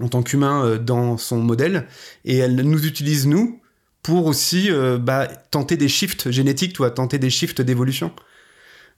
[0.00, 1.86] en tant qu'humains, euh, dans son modèle,
[2.24, 3.60] et elle nous utilise, nous,
[4.06, 8.12] pour aussi euh, bah, tenter des shifts génétiques, toi, tenter des shifts d'évolution.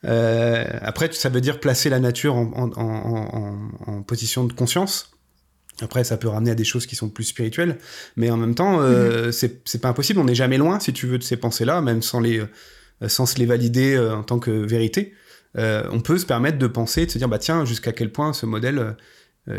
[0.05, 5.13] Euh, après, ça veut dire placer la nature en, en, en, en, position de conscience.
[5.81, 7.79] Après, ça peut ramener à des choses qui sont plus spirituelles,
[8.17, 9.61] mais en même temps, euh, mm-hmm.
[9.65, 10.21] c'est pas impossible.
[10.21, 12.43] On n'est jamais loin, si tu veux, de ces pensées-là, même sans les
[13.07, 15.15] sans se les valider euh, en tant que vérité,
[15.57, 18.33] euh, on peut se permettre de penser, de se dire, bah tiens, jusqu'à quel point
[18.33, 18.97] ce modèle,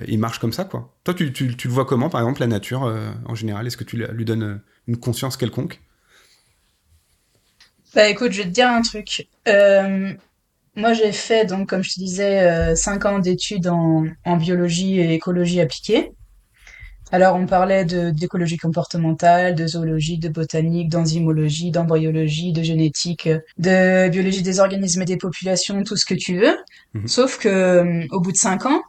[0.08, 0.96] il marche comme ça, quoi.
[1.04, 2.82] Toi, tu, le vois comment, par exemple, la nature,
[3.26, 3.66] en général?
[3.66, 5.82] Est-ce que tu lui donnes une conscience quelconque?
[7.96, 9.28] Bah écoute, je vais te dire un truc.
[9.48, 10.14] Euh,
[10.76, 14.06] moi, j'ai fait, donc, comme je te disais, 5 ans d'études en,
[14.38, 16.12] biologie et écologie appliquée.
[17.12, 24.44] Alors, on parlait d'écologie comportementale, de zoologie, de botanique, d'enzymologie, d'embryologie, de génétique, de biologie
[24.44, 26.58] des organismes et des populations, tout ce que tu veux.
[26.94, 27.08] Mhm.
[27.08, 28.82] Sauf que, euh, au bout de cinq ans,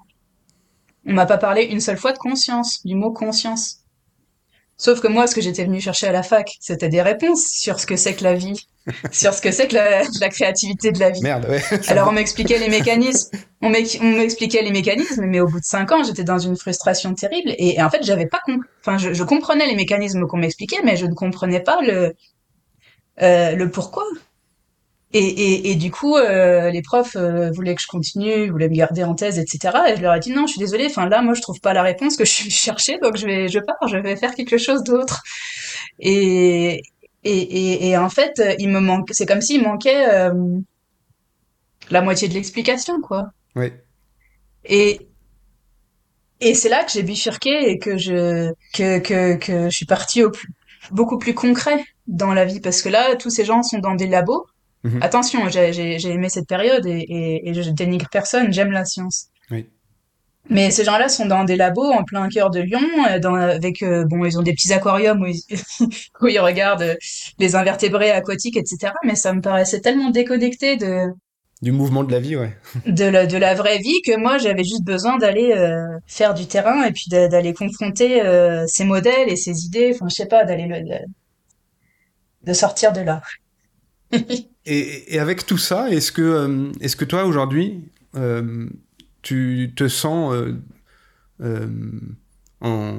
[1.07, 3.79] on m'a pas parlé une seule fois de conscience, du mot conscience.
[4.77, 7.81] Sauf que moi, ce que j'étais venu chercher à la fac, c'était des réponses sur
[7.81, 8.67] ce que c'est que la vie,
[9.13, 11.21] sur ce que c'est que la, créativité de la vie.
[11.23, 11.63] Merde, ouais.
[11.89, 13.31] Alors on m'expliquait les mécanismes,
[13.63, 17.55] on m'expliquait les mécanismes, mais au bout de cinq ans, j'étais dans une frustration terrible
[17.59, 18.41] et, en fait, j'avais pas.
[18.81, 22.15] Enfin, je, comprenais les mécanismes qu'on m'expliquait, mais je ne comprenais pas le
[23.23, 24.05] euh, le pourquoi.
[25.13, 29.15] Et, du coup, euh, les profs euh, voulaient que je continue, voulaient me garder en
[29.17, 29.77] thèse, etc.
[29.89, 30.87] Et je leur ai dit non, je suis désolée.
[30.87, 33.59] Enfin là, moi, je trouve pas la réponse que je chercher, donc je vais, je
[33.59, 35.23] pars, je vais faire quelque chose d'autre.
[35.99, 36.83] Et,
[37.25, 39.09] et, et, en fait, il me manque.
[39.13, 40.33] C'est comme s'il manquait euh,
[41.91, 43.33] la moitié de l'explication, quoi.
[43.57, 43.73] Oui.
[44.65, 45.09] Et
[46.41, 50.23] et c'est là que j'ai bifurqué et que je que que que je suis partie
[50.25, 50.49] au plus,
[50.91, 54.07] beaucoup plus concret dans la vie parce que là, tous ces gens sont dans des
[54.07, 54.47] labos
[54.85, 55.03] Mhm.
[55.03, 59.27] Attention, j'ai aimé cette période et, et, et, je dénigre personne, j'aime la science.
[59.51, 59.69] Oui.
[60.49, 63.83] Mais ces gens-là sont dans des labos en plein cœur de Lyon, euh, dans, avec
[63.83, 65.43] euh, bon, ils ont des petits aquariums où ils,
[66.23, 66.97] où ils regardent
[67.39, 68.93] les invertébrés aquatiques, etc.
[69.05, 71.09] Mais ça me paraissait tellement déconnecté de
[71.63, 72.57] du mouvement de la vie, ouais.
[72.87, 76.47] de la de la vraie vie que moi j'avais juste besoin d'aller euh, faire du
[76.47, 78.23] terrain et puis d'aller confronter
[78.67, 79.93] ces modèles et ces idées.
[79.95, 80.69] Enfin, je sais pas, d'aller
[82.45, 83.23] de sortir de là.
[84.67, 88.69] Et, avec tout ça, est-ce que, euh, est-ce que toi aujourd'hui, euh,
[89.23, 90.35] tu te sens
[91.41, 91.71] euh,
[92.61, 92.97] en,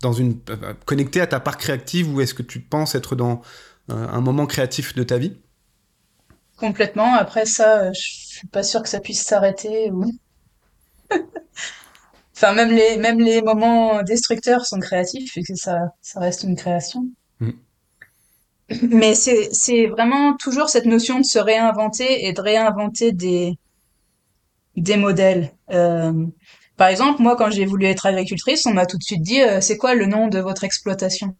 [0.00, 0.38] dans une
[0.84, 3.42] connecté à ta part créative ou est-ce que tu penses être dans
[3.88, 5.36] un moment créatif de ta vie?
[6.60, 7.14] Complètement.
[7.14, 10.04] Après ça, je suis pas sûre que ça puisse s'arrêter ou.
[12.36, 16.56] enfin, même les même les moments destructeurs sont créatifs et que ça ça reste une
[16.56, 17.06] création.
[17.40, 17.50] Mm.
[18.90, 23.56] Mais c'est c'est vraiment toujours cette notion de se réinventer et de réinventer des
[24.76, 25.50] des modèles.
[25.70, 26.26] Euh,
[26.76, 29.60] par exemple, moi, quand j'ai voulu être agricultrice, on m'a tout de suite dit, euh,
[29.60, 31.36] c'est quoi le nom de votre exploitation?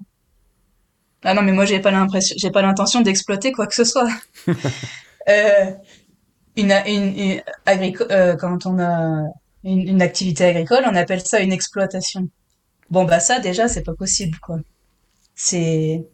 [1.24, 4.08] Ah non, mais moi, j'ai pas l'impression, j'ai pas l'intention d'exploiter quoi que ce soit.
[5.30, 5.70] euh,
[6.56, 9.24] une, une, une euh, quand on a
[9.64, 12.28] une, une, activité agricole, on appelle ça une exploitation.
[12.90, 14.58] Bon, bah ça, déjà, c'est pas possible, quoi.
[15.34, 16.06] C'est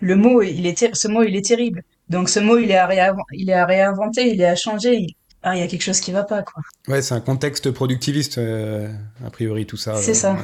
[0.00, 1.82] le mot, il est ce mot, il est terrible.
[2.08, 4.96] Donc ce mot, il est à, il est à réinventer, il est à changer.
[4.96, 6.62] Il ah, il y a quelque chose qui va pas, quoi.
[6.86, 8.92] Ouais, c'est un contexte productiviste, euh,
[9.24, 9.96] a priori, tout ça.
[9.96, 10.36] C'est ça.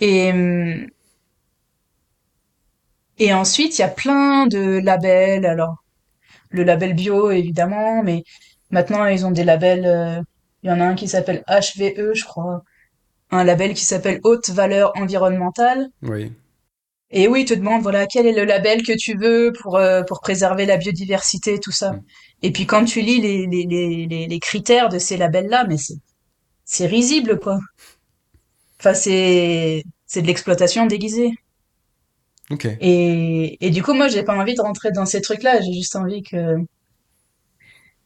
[0.00, 0.32] Et,
[3.18, 5.46] et ensuite, il y a plein de labels.
[5.46, 5.79] Alors,
[6.50, 8.24] le label bio, évidemment, mais
[8.70, 9.86] maintenant, ils ont des labels.
[9.86, 10.20] Euh,
[10.62, 12.62] il y en a un qui s'appelle HVE, je crois.
[13.30, 15.88] Un label qui s'appelle Haute Valeur Environnementale.
[16.02, 16.32] Oui.
[17.12, 20.02] Et oui, ils te demandent, voilà, quel est le label que tu veux pour, euh,
[20.02, 21.92] pour préserver la biodiversité, tout ça.
[21.92, 22.02] Mm.
[22.42, 23.66] Et puis quand tu lis les, les,
[24.06, 25.98] les, les critères de ces labels-là, mais c'est,
[26.64, 27.58] c'est risible, quoi.
[28.78, 31.32] Enfin, c'est, c'est de l'exploitation déguisée.
[32.50, 32.66] Ok.
[32.80, 35.60] Et, et du coup, moi, j'ai pas envie de rentrer dans ces trucs-là.
[35.60, 36.56] J'ai juste envie que,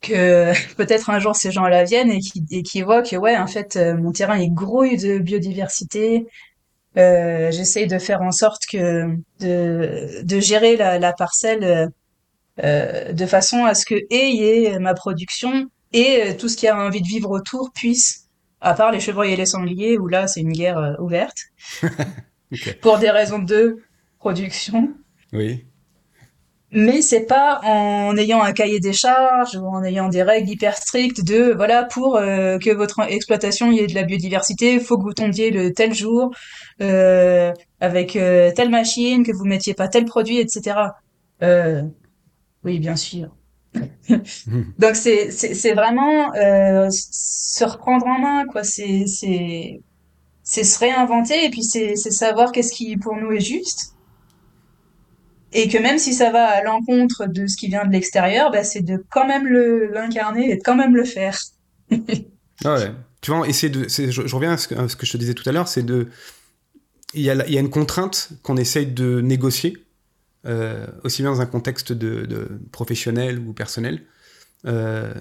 [0.00, 3.96] que peut-être un jour ces gens-là viennent et qui, voient que, ouais, en fait, euh,
[3.96, 6.26] mon terrain est grouille de biodiversité,
[6.96, 11.90] euh, j'essaye de faire en sorte que de, de gérer la, la parcelle
[12.62, 16.76] euh, de façon à ce que et ma production et euh, tout ce qui a
[16.78, 18.28] envie de vivre autour puisse,
[18.60, 21.36] à part les chevreuils et les sangliers où là c'est une guerre euh, ouverte
[22.80, 23.82] pour des raisons de
[24.24, 24.94] production.
[25.34, 25.66] Oui
[26.74, 30.76] mais c'est pas en ayant un cahier des charges ou en ayant des règles hyper
[30.76, 35.04] strictes de voilà pour euh, que votre exploitation y ait de la biodiversité, faut que
[35.04, 36.34] vous tombiez le tel jour
[36.80, 40.74] euh, avec euh, telle machine, que vous mettiez pas tel produit, etc.
[42.64, 43.36] Oui, bien sûr.
[44.78, 46.32] Donc c'est c'est vraiment
[46.90, 48.64] se reprendre en main quoi.
[48.64, 49.80] C'est c'est
[50.42, 53.93] c'est se réinventer et puis c'est c'est savoir qu'est-ce qui pour nous est juste
[55.54, 58.64] et que même si ça va à l'encontre de ce qui vient de l'extérieur, bah,
[58.64, 59.46] c'est de quand même
[59.92, 61.38] l'incarner et de quand même le faire.
[62.64, 62.92] ah ouais.
[63.20, 65.66] Tu vois, essayer de, je, reviens à ce, que, je te disais tout à l'heure,
[65.66, 66.08] c'est de,
[67.14, 69.78] il y, a, une contrainte qu'on essaye de négocier,
[70.44, 74.02] euh, aussi bien dans un contexte de professionnel ou personnel.
[74.66, 75.12] Euh,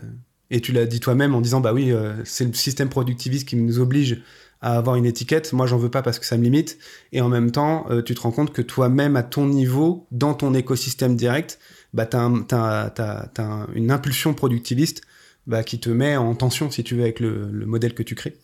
[0.49, 3.55] et tu l'as dit toi-même en disant, bah oui, euh, c'est le système productiviste qui
[3.55, 4.21] nous oblige
[4.63, 5.51] à avoir une étiquette.
[5.51, 6.79] Moi, j'en veux pas parce que ça me limite.
[7.11, 10.33] Et en même temps, euh, tu te rends compte que toi-même, à ton niveau, dans
[10.33, 11.59] ton écosystème direct,
[11.93, 15.01] bah, tu as, une impulsion productiviste
[15.47, 18.37] bah, qui te met en tension, si tu veux, avec le, modèle que tu crées.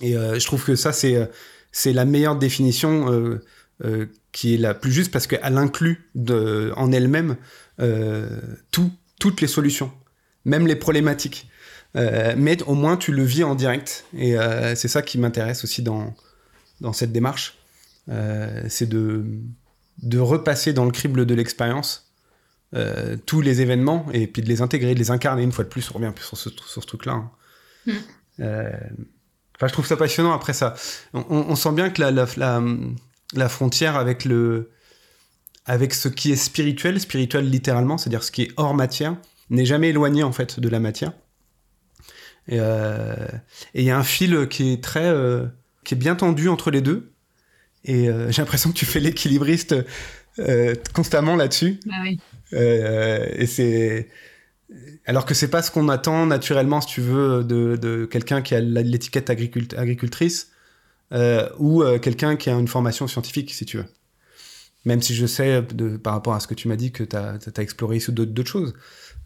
[0.00, 3.38] Et euh, je trouve que ça, c'est euh, la meilleure définition
[4.32, 6.10] qui est la plus juste parce qu'elle inclut
[6.74, 7.36] en elle-même
[8.70, 9.92] tout, toutes les solutions,
[10.46, 11.48] même les problématiques.
[11.96, 14.04] Euh, mais au moins tu le vis en direct.
[14.16, 16.14] Et euh, c'est ça qui m'intéresse aussi dans,
[16.80, 17.58] dans cette démarche.
[18.08, 19.24] Euh, c'est de,
[20.02, 22.02] de repasser dans le crible de l'expérience
[23.24, 25.88] tous les événements et puis de les intégrer, de les incarner une fois de plus.
[25.92, 27.12] On revient plus sur ce, sur ce truc-là.
[27.12, 27.30] Hein.
[27.86, 27.92] Mm.
[29.54, 30.32] Enfin, je trouve ça passionnant.
[30.32, 30.74] Après ça,
[31.12, 32.60] on, sent bien que la, la, la,
[33.32, 34.72] la, frontière avec le,
[35.66, 39.14] avec ce qui est spirituel, spirituel littéralement, c'est-à-dire ce qui est hors matière,
[39.50, 41.12] n'est jamais éloigné en fait de la matière.
[42.52, 43.26] Euh,
[43.74, 45.46] et il y a un fil qui est très, euh,
[45.84, 47.12] qui est bien tendu entre les deux.
[47.84, 49.74] Et euh, j'ai l'impression que tu fais l'équilibriste
[50.92, 51.78] constamment là-dessus.
[51.92, 52.18] Ah oui.
[52.52, 54.08] et c'est
[55.06, 58.56] alors que c'est pas ce qu'on attend naturellement, si tu veux, de, de quelqu'un qui
[58.56, 60.50] a l'étiquette agricultrice
[61.58, 63.86] ou quelqu'un qui a une formation scientifique, si tu veux.
[64.84, 67.14] Même si je sais, de, par rapport à ce que tu m'as dit, que tu
[67.14, 68.74] as, as, exploré d'autres choses.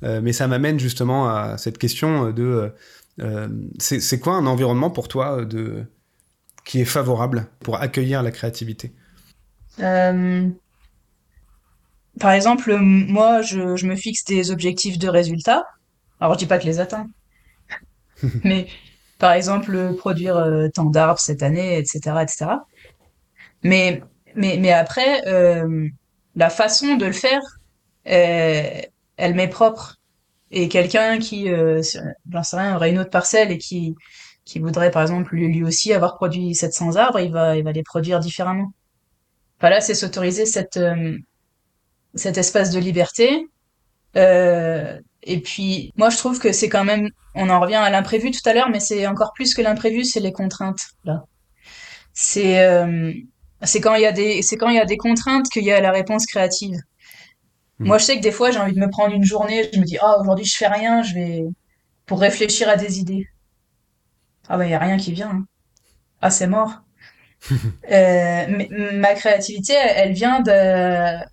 [0.03, 2.71] mais ça m'amène justement à cette question de
[3.79, 5.85] c'est quoi un environnement pour toi euh, de,
[6.65, 8.93] qui est favorable pour accueillir la créativité?
[9.81, 10.49] Euh,
[12.21, 15.65] Par exemple, moi, je, je, me fixe des objectifs de résultats.
[16.21, 17.07] Alors, je dis pas que les atteins.
[18.45, 18.67] mais,
[19.19, 22.47] par exemple, produire euh, tant d'arbres cette année, etc., etc.
[23.63, 24.03] Mais,
[24.35, 25.89] mais, mais après, euh,
[26.37, 27.41] la façon de le faire,
[28.05, 29.98] elle m'est propre
[30.51, 31.83] et quelqu'un qui, euh,
[32.31, 33.95] j'en sais rien, aurait une autre parcelle et qui
[34.49, 37.83] qui voudrait par exemple lui, aussi avoir produit 700 arbres, il va, il va les
[37.83, 38.73] produire différemment.
[39.59, 41.19] Enfin là, c'est s'autoriser cette, euh,
[42.15, 43.47] cet espace de liberté.
[44.17, 48.31] Euh, et puis, moi, je trouve que c'est quand même, on en revient à l'imprévu
[48.31, 51.25] tout à l'heure, mais c'est encore plus que l'imprévu, c'est les contraintes là.
[52.15, 53.13] C'est euh,
[53.63, 55.73] c'est quand il y a des c'est quand il y a des contraintes qu'il y
[55.73, 56.77] a la réponse créative.
[57.79, 57.87] Hmm.
[57.87, 59.85] Moi, je sais que des fois, j'ai envie de me prendre une journée, je me
[59.85, 61.45] dis, ah, aujourd'hui, je fais rien, je vais
[62.07, 63.29] pour réfléchir à des idées.
[64.49, 65.31] Ah bah, il y a rien qui vient.
[65.31, 65.45] Hein.
[66.21, 66.83] Ah, c'est mort.
[67.51, 67.57] euh,
[68.49, 71.25] mais ma créativité, elle vient de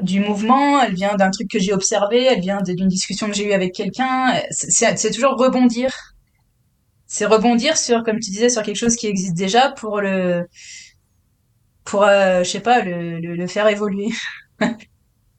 [0.00, 3.48] du mouvement, elle vient d'un truc que j'ai observé, elle vient d'une discussion que j'ai
[3.48, 4.40] eue avec quelqu'un.
[4.50, 5.90] C'est toujours rebondir.
[7.06, 10.46] C'est rebondir sur, comme tu disais, sur quelque chose qui existe déjà pour le,
[11.84, 14.08] pour, euh, je sais pas, le, le, faire évoluer.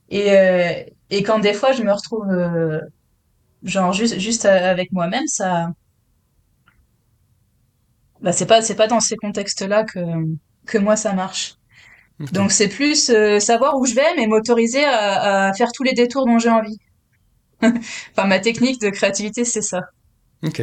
[0.10, 2.80] et, euh, et quand des fois je me retrouve, euh,
[3.64, 5.70] genre juste, juste avec moi-même, ça,
[8.22, 10.00] bah c'est pas, c'est pas dans ces contextes-là que,
[10.66, 11.56] que moi ça marche.
[12.20, 15.94] Donc c'est plus euh, savoir où je vais, mais m'autoriser à, à, faire tous les
[15.94, 16.78] détours dont j'ai envie.
[17.62, 19.82] enfin, ma technique de créativité, c'est ça.
[20.44, 20.62] Ok.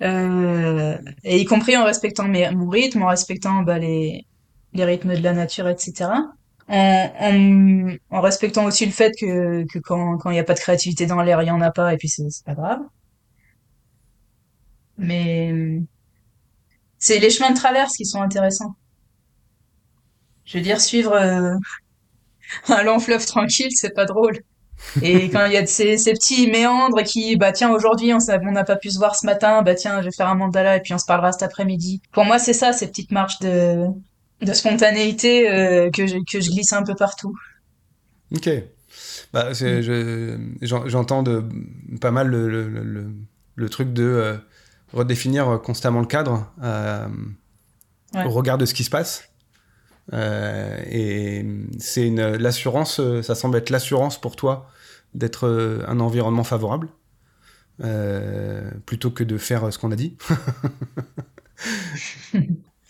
[0.00, 4.26] Euh, et y compris en respectant mes, mon rythme, en respectant bah, les,
[4.72, 6.10] les rythmes de la nature, etc.
[6.72, 10.58] En, en, en respectant aussi le fait que, que quand il n'y a pas de
[10.58, 12.80] créativité dans l'air, il n'y en a pas, et puis c'est pas grave.
[14.96, 15.82] Mais
[16.98, 18.74] c'est les chemins de traverse qui sont intéressants.
[20.44, 21.54] Je veux dire, suivre euh,
[22.68, 24.38] un long fleuve tranquille, c'est pas drôle.
[25.02, 28.64] Et quand il y a ces, ces, petits méandres qui, bah tiens, aujourd'hui, on n'a
[28.64, 30.94] pas pu se voir ce matin, bah tiens, je vais faire un mandala et puis
[30.94, 32.00] on se parlera cet après-midi.
[32.12, 33.86] Pour moi, c'est ça, ces petites marches de,
[34.42, 37.34] de spontanéité euh, que, je, que je glisse un peu partout.
[38.34, 38.50] Ok.
[39.32, 40.56] Bah, mm.
[40.62, 41.24] J'entends
[42.00, 43.06] pas mal le, le, le,
[43.54, 44.36] le truc de euh,
[44.92, 47.08] redéfinir constamment le cadre euh,
[48.14, 48.24] ouais.
[48.24, 49.28] au regard de ce qui se passe.
[50.12, 51.46] Et
[51.78, 54.68] c'est l'assurance, ça semble être l'assurance pour toi
[55.14, 56.88] d'être un environnement favorable,
[58.84, 60.18] plutôt que de faire ce qu'on a dit.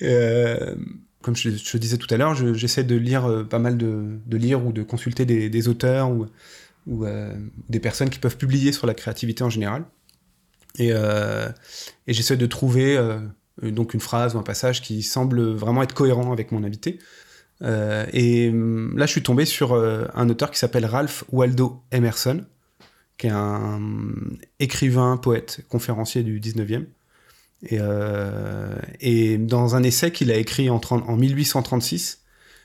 [1.23, 4.73] comme je, je, disais tout à l'heure, j'essaie de lire pas mal de, lire ou
[4.73, 6.27] de consulter des, auteurs ou,
[6.87, 7.07] ou
[7.69, 9.85] des personnes qui peuvent publier sur la créativité en général.
[10.79, 12.99] Et, et j'essaie de trouver
[13.63, 16.99] euh, donc une phrase ou un passage qui semble vraiment être cohérent avec mon invité.
[17.63, 21.83] Euh, et hum, là, je suis tombé sur euh, un auteur qui s'appelle Ralph Waldo
[21.93, 22.45] Emerson,
[23.19, 26.87] qui est un hum, écrivain, poète, conférencier du 19e.
[27.69, 27.79] Et,
[29.01, 32.23] et dans un essai qu'il a écrit en, en 1836,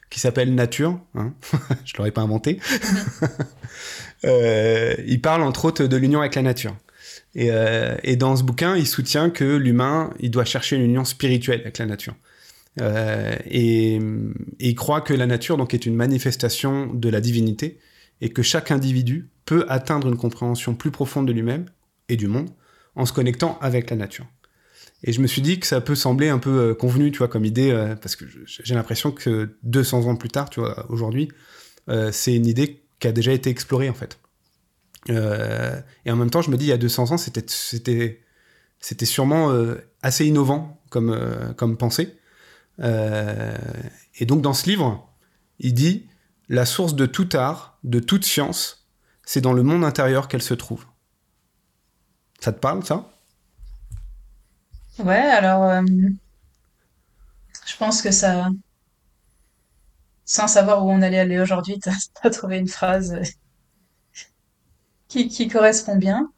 [0.09, 1.33] qui s'appelle Nature, hein
[1.85, 2.59] je l'aurais pas inventé,
[4.23, 6.75] il parle entre autres de l'union avec la nature.
[7.35, 11.05] Et, euh, et, dans ce bouquin, il soutient que l'humain, il doit chercher une union
[11.05, 12.15] spirituelle avec la nature.
[12.81, 14.01] Euh, et, et,
[14.59, 17.79] il croit que la nature donc est une manifestation de la divinité
[18.21, 21.65] et que chaque individu peut atteindre une compréhension plus profonde de lui-même
[22.09, 22.49] et du monde
[22.95, 24.25] en se connectant avec la nature.
[25.03, 27.27] Et je me suis dit que ça peut sembler un peu euh, convenu, tu vois,
[27.27, 31.29] comme idée, euh, parce que j'ai l'impression que 200 ans plus tard, tu vois, aujourd'hui,
[31.89, 34.19] euh, c'est une idée qui a déjà été explorée en fait.
[35.09, 38.19] Et en même temps, je me dis, il y a 200 ans, c'était,
[39.05, 39.55] sûrement
[40.01, 42.17] assez innovant comme pensée.
[42.83, 45.09] et donc, dans ce livre,
[45.59, 46.07] il dit
[46.49, 48.89] La source de tout art, de toute science,
[49.23, 50.85] c'est dans le monde intérieur qu'elle se trouve.
[52.41, 53.16] Ça te parle, ça?
[54.99, 55.81] Ouais, alors.
[57.65, 58.49] je pense que ça.
[60.25, 61.89] Sans savoir où on allait aller aujourd'hui, t'as
[62.21, 63.19] as trouvé une phrase
[65.09, 66.31] qui, qui correspond bien.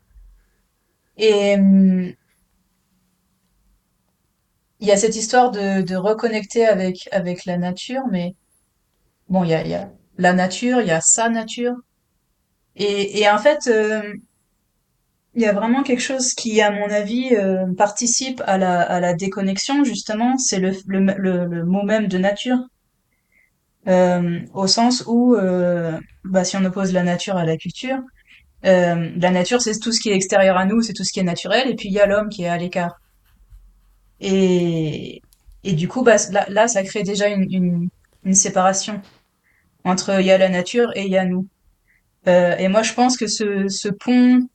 [1.17, 2.13] Et hum,
[4.81, 8.35] il y a cette histoire de, de reconnecter avec, avec la nature, mais
[9.29, 11.75] bon, il y a, il y a la nature, il y a sa nature.
[12.75, 14.13] Et, et en fait, euh,
[15.35, 18.99] il y a vraiment quelque chose qui, à mon avis, euh, participe à la, à
[18.99, 22.57] la déconnexion, justement, c'est le, le, le, mot même de nature.
[23.87, 25.35] Euh, au sens où,
[26.25, 27.99] bah, si on oppose la nature à la culture,
[28.65, 31.19] euh, la nature, c'est tout ce qui est extérieur à nous, c'est tout ce qui
[31.19, 32.99] est naturel, et puis il y a l'homme qui est à l'écart.
[34.19, 35.21] Et,
[35.63, 36.17] et du coup, bah,
[36.49, 37.89] là, ça crée déjà une, une,
[38.25, 39.01] une séparation
[39.85, 41.47] entre il y a la nature et il y a nous.
[42.27, 44.47] Euh, et moi, je pense que ce, ce pont, euh,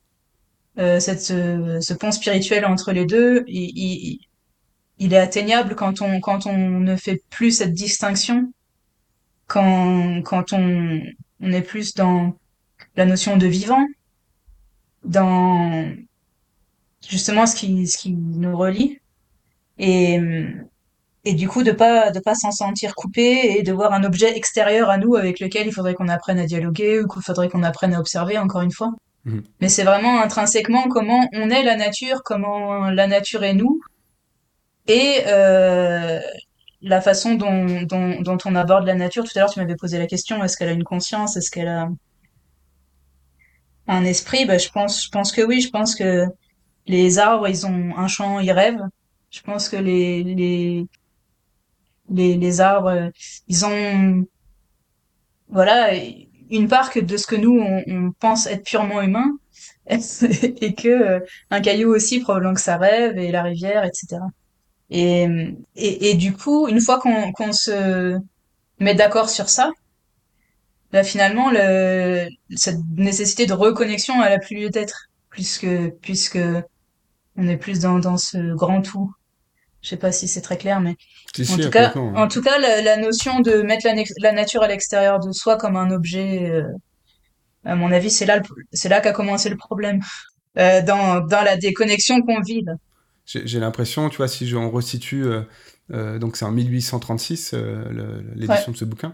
[0.77, 4.19] cette, ce, ce, pont spirituel entre les deux, il, il,
[4.99, 8.51] il, est atteignable quand on, quand on ne fait plus cette distinction,
[9.47, 11.01] quand, quand on,
[11.41, 12.37] on est plus dans
[12.95, 13.85] la notion de vivant,
[15.03, 15.93] dans
[17.07, 18.99] justement ce qui, ce qui nous relie.
[19.77, 20.19] Et,
[21.25, 24.37] et du coup, de pas, de pas s'en sentir coupé et de voir un objet
[24.37, 27.63] extérieur à nous avec lequel il faudrait qu'on apprenne à dialoguer ou qu'il faudrait qu'on
[27.63, 28.91] apprenne à observer, encore une fois.
[29.25, 29.43] Mhm.
[29.61, 33.79] Mais c'est vraiment intrinsèquement comment on est la nature, comment la nature est nous,
[34.87, 36.19] et euh,
[36.81, 39.23] la façon dont, dont, dont on aborde la nature.
[39.23, 41.67] Tout à l'heure, tu m'avais posé la question, est-ce qu'elle a une conscience, est-ce qu'elle
[41.67, 41.89] a
[43.87, 44.45] un esprit?
[44.45, 46.25] Bah, je pense, je pense que oui, je pense que
[46.87, 48.87] les arbres, ils ont un chant, ils rêvent.
[49.31, 50.87] Je pense que les, les,
[52.37, 53.11] les, arbres,
[53.47, 54.25] ils ont,
[55.49, 55.93] voilà,
[56.49, 59.31] une part que de ce que nous, on, on pense être purement humain,
[59.89, 61.19] et que euh,
[61.51, 64.21] un caillou aussi, probablement que rêve, et la rivière, etc.
[64.89, 65.23] Et,
[65.75, 68.17] et, et du coup, une fois qu'on qu'on se
[68.79, 69.71] met d'accord sur ça,
[70.91, 75.67] bah finalement, le, cette nécessité de reconnexion, elle a plus lieu d'être, puisque,
[76.01, 76.39] puisque
[77.37, 79.11] on est plus dans, dans ce grand tout.
[79.85, 80.95] Je sais pas si c'est très clair, mais
[81.35, 83.85] Si, en si, tout cas, complètement, en tout cas, la, la notion de mettre
[84.19, 86.63] la, nature à l'extérieur de soi comme un objet, euh,
[87.65, 89.99] à mon avis, c'est là, le- c'est là qu'a commencé le problème,
[90.59, 92.63] euh, dans, dans la déconnexion qu'on vit.
[93.25, 95.25] J'ai l'impression, tu vois, si je- on resitue,
[95.91, 99.13] euh, donc c'est en 1836 euh, le- l'édition de ce bouquin.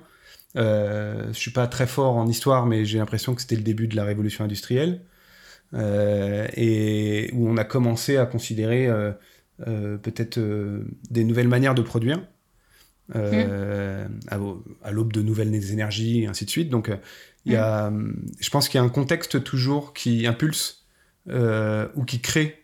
[0.56, 3.96] Je suis pas très fort en histoire, mais j'ai l'impression que c'était le début de
[3.96, 5.02] la révolution industrielle
[5.76, 8.90] et où on a commencé à considérer
[9.98, 12.22] peut-être euh, des nouvelles manières de produire
[13.16, 14.40] euh, à,
[14.84, 16.70] à l'aube de nouvelles énergies et ainsi de suite.
[16.70, 16.98] Donc, euh,
[17.46, 20.86] y a, hum, je pense qu'il y a un contexte toujours qui impulse
[21.30, 22.64] euh, ou qui crée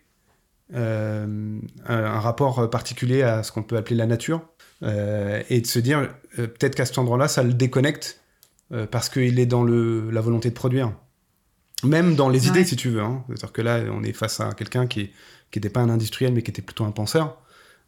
[0.74, 4.42] euh, un, un rapport particulier à ce qu'on peut appeler la nature
[4.82, 8.20] euh, et de se dire euh, peut-être qu'à cet endroit-là, ça le déconnecte
[8.72, 10.92] euh, parce qu'il est dans le, la volonté de produire.
[11.84, 13.00] Même dans les idées, si tu veux.
[13.00, 13.24] Hein.
[13.28, 15.12] C'est-à-dire que là, on est face à quelqu'un qui
[15.56, 17.40] n'était pas un industriel, mais qui était plutôt un penseur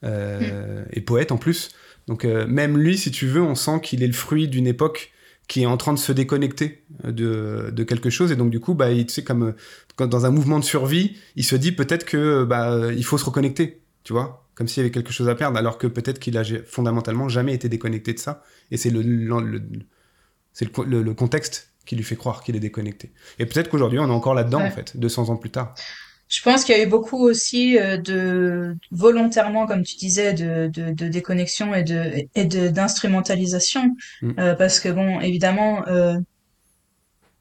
[0.04, 1.70] euh, et poète en plus.
[2.06, 5.12] Donc euh, même lui, si tu veux, on sent qu'il est le fruit d'une époque
[5.48, 8.30] qui est en train de se déconnecter de, de quelque chose.
[8.32, 9.52] Et donc du coup, bah, il, tu sais, comme euh,
[9.96, 13.18] quand dans un mouvement de survie, il se dit peut-être que bah, euh, il faut
[13.18, 16.18] se reconnecter, tu vois, comme s'il y avait quelque chose à perdre, alors que peut-être
[16.20, 18.42] qu'il a fondamentalement jamais été déconnecté de ça.
[18.70, 19.62] Et c'est le, le, le-
[20.52, 23.12] c'est le, co- le- le contexte qui lui fait croire qu'il est déconnecté.
[23.38, 24.66] Et peut-être qu'aujourd'hui, on est encore là-dedans, Ouais.
[24.68, 25.74] en fait, 200 ans plus tard.
[26.30, 30.68] Je pense qu'il y a eu beaucoup aussi euh, de volontairement, comme tu disais, de,
[30.68, 34.32] de, de déconnexion et de et de d'instrumentalisation, Mm.
[34.38, 36.16] Euh, parce que bon, évidemment, euh,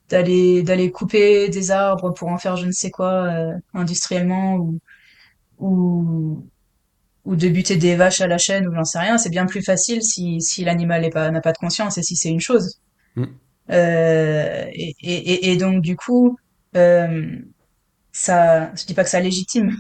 [0.09, 4.79] d'aller d'aller couper des arbres pour en faire je ne sais quoi euh, industriellement ou
[5.59, 6.45] ou
[7.25, 9.63] ou de buter des vaches à la chaîne ou j'en sais rien, c'est bien plus
[9.63, 12.79] facile si si l'animal est pas n'a pas de conscience et si c'est une chose.
[13.15, 13.25] Mm.
[13.71, 16.37] Euh, et, et, et- et donc du coup,
[16.77, 17.37] euh,
[18.22, 19.76] ça, je dis pas que ça légitime,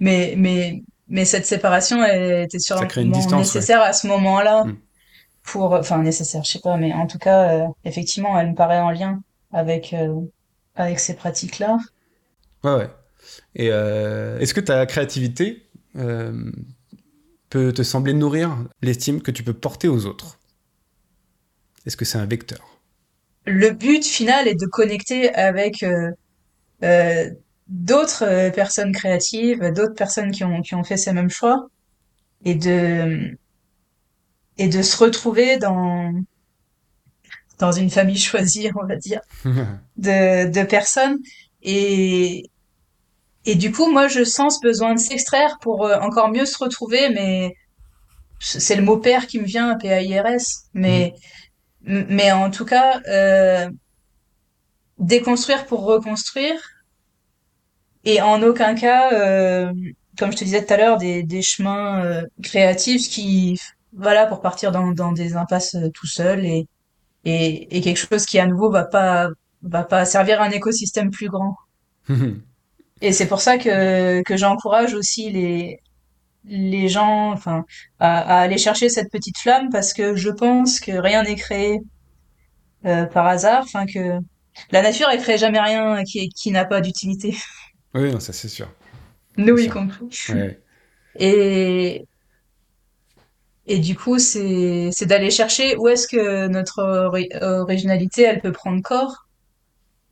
[0.00, 3.62] mais mais mais cette séparation était sûrement distance, ouais.
[3.62, 4.72] nécessaire à ce moment-là Mm.
[5.44, 8.80] pour, enfin nécessaire, je sais pas, mais en tout cas, euh, effectivement, elle me paraît
[8.80, 9.22] en lien
[9.52, 10.14] avec euh,
[10.76, 11.78] avec ces pratiques-là.
[12.64, 12.90] Ouais, ouais.
[13.56, 15.68] Et euh, est-ce que ta créativité
[17.50, 20.40] peut te sembler nourrir l'estime que tu peux porter aux autres?
[21.86, 22.80] Est-ce que c'est un vecteur?
[23.46, 25.84] Le but final est de connecter avec
[27.72, 31.68] d'autres euh, personnes créatives, d'autres personnes qui ont qui ont fait ces mêmes choix
[32.44, 33.36] et de
[34.58, 36.12] et de se retrouver dans
[37.58, 39.20] dans une famille choisie, on va dire,
[39.96, 41.18] de de personnes.
[41.62, 42.50] Et
[43.44, 46.58] et du coup moi je sens ce besoin de s'extraire pour euh, encore mieux se
[46.58, 47.56] retrouver mais
[48.38, 51.14] c'est le mot père qui me vient P-A-I-R-S mais
[51.82, 53.68] mais en tout cas euh,
[54.98, 56.71] déconstruire pour reconstruire
[58.04, 59.72] et en aucun cas euh,
[60.18, 63.58] comme je te disais tout à l'heure des des chemins euh, créatifs qui
[63.92, 66.66] voilà pour partir dans dans des impasses euh, tout seul et
[67.24, 69.28] et, et quelque chose qui à nouveau va pas
[69.62, 71.56] va pas servir à un écosystème plus grand.
[73.02, 75.78] Et c'est pour ça que que j'encourage aussi les
[76.44, 77.64] les gens enfin
[78.00, 81.80] à, à aller chercher cette petite flamme parce que je pense que rien n'est créé
[82.84, 84.18] euh, par hasard, enfin que
[84.72, 87.36] la nature elle crée jamais rien qui qui n'a pas d'utilité,
[87.94, 88.68] oui, non, ça c'est sûr.
[89.36, 90.06] nous y compris.
[90.28, 90.60] Ouais.
[91.18, 92.06] Et
[93.66, 98.82] et du coup c'est d'aller chercher où est-ce que notre ori- originalité elle peut prendre
[98.82, 99.26] corps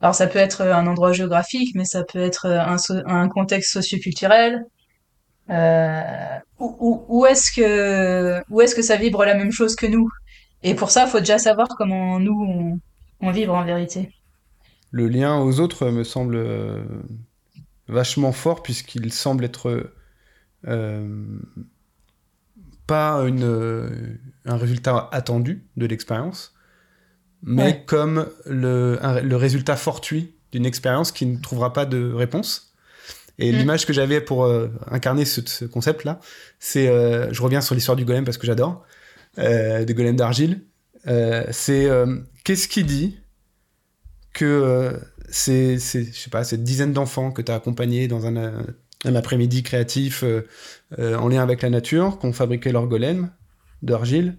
[0.01, 3.73] Alors ça peut être un endroit géographique, mais ça peut être un, so- un contexte
[3.73, 4.65] socioculturel.
[5.51, 6.03] Euh,
[6.61, 10.09] où où, où est-ce que où est-ce que ça vibre la même chose que nous?
[10.63, 12.79] Et pour ça, il faut déjà savoir comment nous
[13.21, 14.11] on, on vibre en vérité.
[14.93, 16.85] Le lien aux autres me semble euh,
[17.91, 19.93] vachement fort puisqu'il semble être
[22.87, 26.55] pas une, un résultat attendu de l'expérience,
[27.43, 32.75] mais comme le, le résultat fortuit d'une expérience qui ne trouvera pas de réponse.
[33.39, 33.57] Et mm.
[33.57, 36.21] l'image que j'avais pour euh, incarner ce, concept-là,
[36.59, 38.85] c'est, euh, je reviens sur l'histoire du golem parce que j'adore,
[39.39, 40.63] euh, des golems d'argile.
[41.07, 41.89] Euh, c'est
[42.45, 43.19] qu'est-ce qui dit
[44.33, 45.01] que
[45.31, 48.65] c'est, je sais pas, cette dizaine d'enfants que tu as accompagnés dans un,
[49.05, 50.25] après-midi créatif
[50.99, 53.31] en lien avec la nature, qui ont fabriqué leur golem
[53.83, 54.37] d'argile.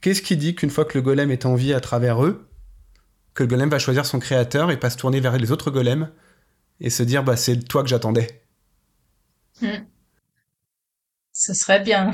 [0.00, 2.48] Qu'est-ce qui dit qu'une fois que le golem est en vie à travers eux,
[3.34, 6.10] que le golem va choisir son créateur et pas se tourner vers les autres golems
[6.80, 8.42] et se dire bah c'est toi que j'attendais?
[9.60, 9.84] Hmm.
[11.32, 12.12] Ce serait bien.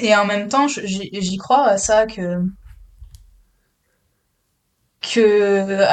[0.00, 2.42] Et en même temps, j'y crois à ça que
[5.02, 5.86] que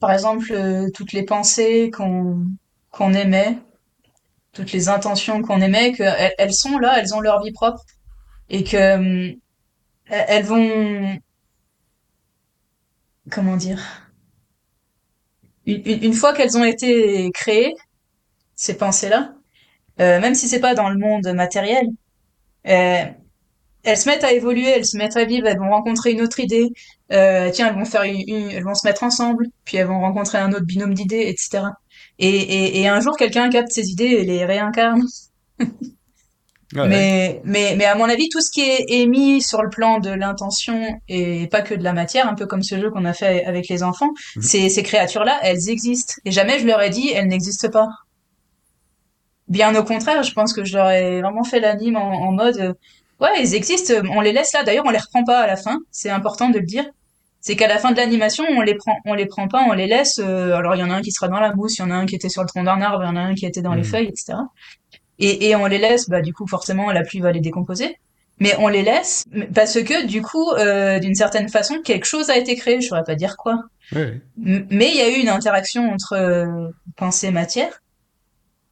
[0.00, 0.54] par exemple
[0.94, 2.46] toutes les pensées qu'on
[2.90, 3.58] qu'on émet,
[4.52, 6.04] toutes les intentions qu'on émet, que
[6.38, 7.82] elles, sont là, elles ont leur vie propre
[8.50, 9.36] et que hum,
[10.06, 11.18] elles vont
[13.30, 14.04] comment dire
[15.66, 17.74] une, fois qu'elles ont été créées,
[18.54, 19.34] ces pensées-là,
[20.00, 21.86] euh, même si c'est pas dans le monde matériel,
[22.66, 23.04] euh,
[23.84, 26.40] elles se mettent à évoluer, elles se mettent à vivre, elles vont rencontrer une autre
[26.40, 26.70] idée.
[27.12, 30.38] Euh, tiens, elles vont faire une, elles vont se mettre ensemble, puis elles vont rencontrer
[30.38, 31.64] un autre binôme d'idées, etc.
[32.18, 35.02] Et, et, et un jour, quelqu'un capte ces idées et les réincarne.
[36.74, 40.10] mais, mais, mais à mon avis, tout ce qui est émis sur le plan de
[40.10, 43.44] l'intention et pas que de la matière, un peu comme ce jeu qu'on a fait
[43.44, 44.42] avec les enfants, mhm.
[44.42, 46.14] ces, ces créatures-là, elles existent.
[46.24, 47.88] Et jamais je leur ai dit, elles n'existent pas.
[49.46, 52.56] Bien au contraire, je pense que je leur ai vraiment fait l'anime en, en, mode,
[52.56, 52.72] euh,
[53.20, 54.64] ouais, elles existent, on les laisse là.
[54.64, 55.78] D'ailleurs, on les reprend pas à la fin.
[55.90, 56.84] C'est important de le dire.
[57.40, 59.86] C'est qu'à la fin de l'animation, on les prend, on les prend pas, on les
[59.86, 60.18] laisse.
[60.18, 61.90] Euh, alors, il y en a un qui sera dans la mousse, il y en
[61.90, 63.44] a un qui était sur le tronc d'un arbre, il y en a un qui
[63.44, 63.88] était dans les mhm.
[63.88, 64.38] feuilles, etc
[65.18, 67.98] et, et on les laisse, bah, du coup, forcément, la pluie va les décomposer.
[68.40, 72.36] Mais on les laisse parce que, du coup, euh, d'une certaine façon, quelque chose a
[72.36, 72.80] été créé.
[72.80, 73.62] Je saurais pas dire quoi.
[73.92, 77.80] Mais il y a eu une interaction entre euh, pensée et matière.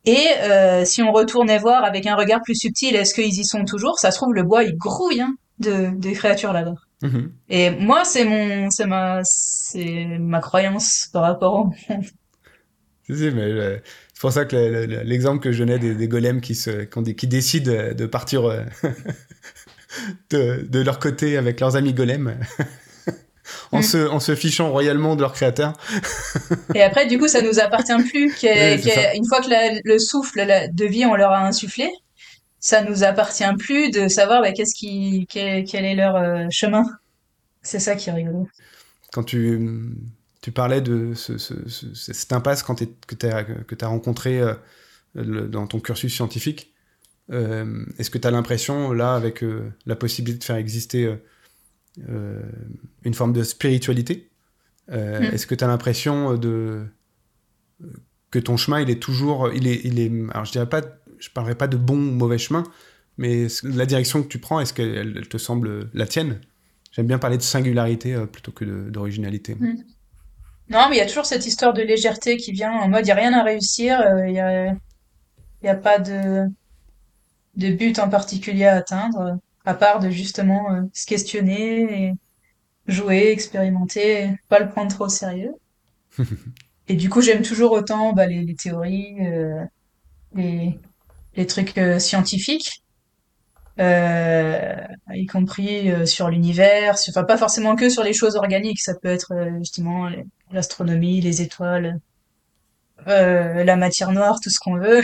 [0.05, 3.64] Et euh, si on retournait voir avec un regard plus subtil, est-ce qu'ils y sont
[3.64, 3.98] toujours?
[3.98, 6.74] Ça se trouve, le bois, il grouille hein, de, des créatures là-bas.
[7.03, 7.28] Mm-hmm.
[7.50, 12.05] Et moi, c'est mon, c'est ma, c'est ma croyance par rapport au monde.
[13.09, 13.78] mais euh,
[14.12, 14.57] c'est pour ça que
[15.05, 18.62] l'exemple que je donnais des, golems qui, se, qui, décident de partir euh,
[20.30, 22.36] de, de, leur côté avec leurs amis golems.
[23.72, 23.82] en, mm.
[23.82, 25.74] se, en se fichant royalement de leur créateur.
[26.74, 28.26] Et après, du coup, ça nous appartient plus.
[28.42, 31.90] une fois que le souffle de vie, on leur a insufflé,
[32.61, 36.84] ça nous appartient plus de savoir bah, qu'est-ce qui, quel, quel, est leur euh, chemin.
[37.62, 38.48] C'est ça qui est rigolo.
[39.12, 39.61] Quand tu
[40.40, 42.74] tu parlais de ce, cette impasse quand
[43.07, 44.42] que tu as, que as rencontré
[45.16, 46.72] euh, dans ton cursus scientifique.
[47.30, 51.14] Euh, est-ce que tu as l'impression, là, avec euh, la possibilité de faire exister
[51.99, 54.30] une forme de spiritualité,
[54.88, 54.95] mm.
[54.95, 56.86] est-ce que tu as l'impression de
[58.30, 60.80] que ton chemin, il est toujours, il est, il est, alors je dirais pas,
[61.18, 62.62] je parlerai pas de bon ou mauvais chemin,
[63.18, 66.40] mais la direction que tu prends, est-ce qu'elle te semble la tienne?
[66.93, 69.55] J'aime bien parler de singularité plutôt que d'originalité.
[69.55, 69.82] Mm.
[70.70, 73.07] Non, mais il y a toujours cette histoire de légèreté qui vient en mode il
[73.07, 74.74] n'y a rien à réussir, euh, il n'y a,
[75.62, 76.47] y a pas de,
[77.57, 82.12] de but en particulier à atteindre, à part de justement euh, se questionner et
[82.86, 85.54] jouer, expérimenter, pas le prendre trop au sérieux.
[86.88, 89.64] et du coup, j'aime toujours autant bah, les, les théories, euh,
[90.34, 90.78] les,
[91.36, 92.82] les trucs scientifiques.
[93.80, 94.76] Euh,
[95.14, 99.32] y compris sur l'univers, enfin pas forcément que sur les choses organiques, ça peut être
[99.60, 100.10] justement
[100.50, 101.98] l'astronomie, les étoiles,
[103.08, 105.02] euh, la matière noire, tout ce qu'on veut.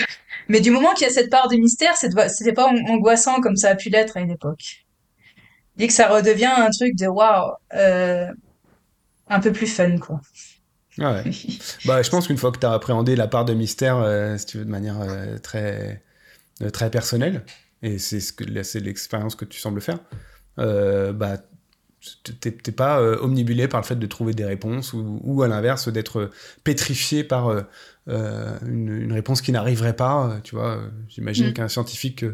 [0.49, 3.71] Mais du moment qu'il y a cette part de mystère, c'était pas angoissant comme ça
[3.71, 4.87] a pu l'être à une époque.
[5.77, 8.27] Dès que ça redevient un truc de waouh, euh,
[9.29, 10.21] un peu plus fun, quoi.
[11.01, 11.31] Ah ouais.
[11.85, 14.47] bah, je pense qu'une fois que tu as appréhendé la part de mystère, euh, si
[14.47, 16.03] tu veux, de manière euh, très,
[16.63, 17.45] euh, très personnelle,
[17.83, 20.01] et c'est ce que c'est l'expérience que tu sembles faire,
[20.57, 21.37] bah,
[22.41, 26.21] t'es pas euh, omnibulé par le fait de trouver des réponses ou, à l'inverse d'être
[26.21, 26.31] euh,
[26.63, 30.39] pétrifié par euh, une, réponse qui n'arriverait pas.
[30.45, 31.55] Tu vois, j'imagine mm.
[31.55, 32.25] qu'un scientifique,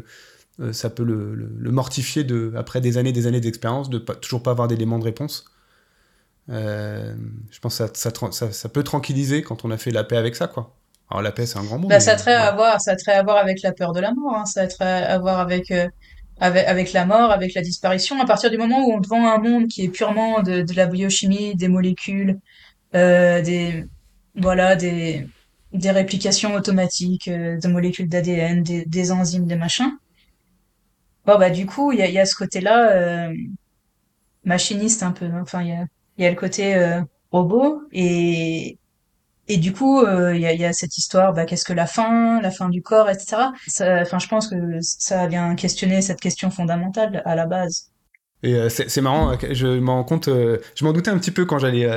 [0.71, 4.51] ça peut le, mortifier de, après des années, des années d'expérience, de pas, toujours pas
[4.51, 5.45] avoir d'éléments de réponse.
[6.47, 10.35] je pense que ça, ça, ça, peut tranquilliser quand on a fait la paix avec
[10.35, 10.75] ça, quoi.
[11.09, 11.87] Alors la paix, c'est un grand mot.
[11.87, 14.35] Bah, ça a à voir, ça a à voir avec la peur de la mort,
[14.35, 14.45] hein.
[14.45, 15.71] ça a à voir avec
[16.39, 19.37] avec, avec la mort, avec la disparition, à partir du moment où on te un
[19.39, 22.39] monde qui est purement de, de la biochimie, des molécules,
[22.95, 23.85] euh, des
[24.35, 25.27] voilà, des
[25.73, 29.91] des réplications automatiques euh, de molécules d'ADN, des, des enzymes, des machins.
[31.25, 33.33] Bon bah du coup il y a, y a ce côté-là euh,
[34.43, 35.25] machiniste un peu.
[35.25, 35.39] hein.
[35.41, 35.85] Enfin il y a,
[36.17, 38.77] y a le côté euh, robot et
[39.47, 42.51] et du coup euh, il y a, cette histoire bah qu'est-ce que la fin, la
[42.51, 43.37] fin du corps, etc.
[43.79, 47.91] Enfin je pense que ça vient questionner cette question fondamentale à la base.
[48.43, 51.45] Et euh, c'est marrant, euh, je me rends compte, je m'en doutais un petit peu
[51.45, 51.87] quand j'allais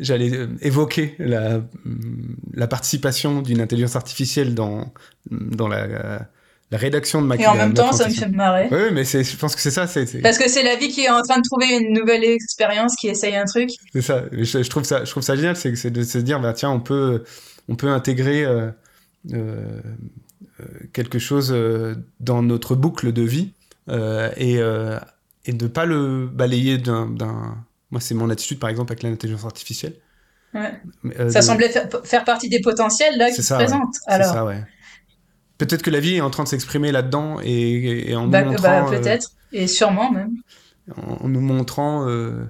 [0.00, 4.92] j'allais évoquer la, hum, la participation d'une intelligence artificielle dans,
[5.30, 6.28] dans la,
[6.70, 8.68] la rédaction de ma Et en même temps ça me fait marrer.
[8.70, 11.10] Oui, mais je pense que c'est ça, c'est Parce que c'est la vie qui est
[11.10, 13.70] en train de trouver une nouvelle expérience, qui essaye un truc.
[13.92, 14.24] c'est ça.
[14.32, 15.04] Je, je trouve ça.
[15.04, 17.22] je trouve ça génial, c'est de se dire, bah, tiens, on peut,
[17.68, 18.70] on peut intégrer euh,
[19.32, 19.80] euh,
[20.60, 23.52] euh, quelque chose euh, dans notre boucle de vie
[24.36, 24.58] et,
[25.44, 27.14] et de pas le balayer d'un.
[27.92, 29.94] Moi, c'est mon attitude, par exemple, avec l'intelligence artificielle.
[30.54, 30.72] Ouais.
[31.30, 33.60] Ça de- semblait fa- faire partie des potentiels là qui se ouais.
[33.64, 33.94] présentent.
[33.94, 34.62] C'est Alors, ça, ouais.
[35.58, 38.52] Peut-être que la vie est en train de s'exprimer là-dedans et, et en bah, nous
[38.60, 40.36] bah, montrant, euh, peut-être et sûrement même.
[40.96, 42.44] en nous montrant euh,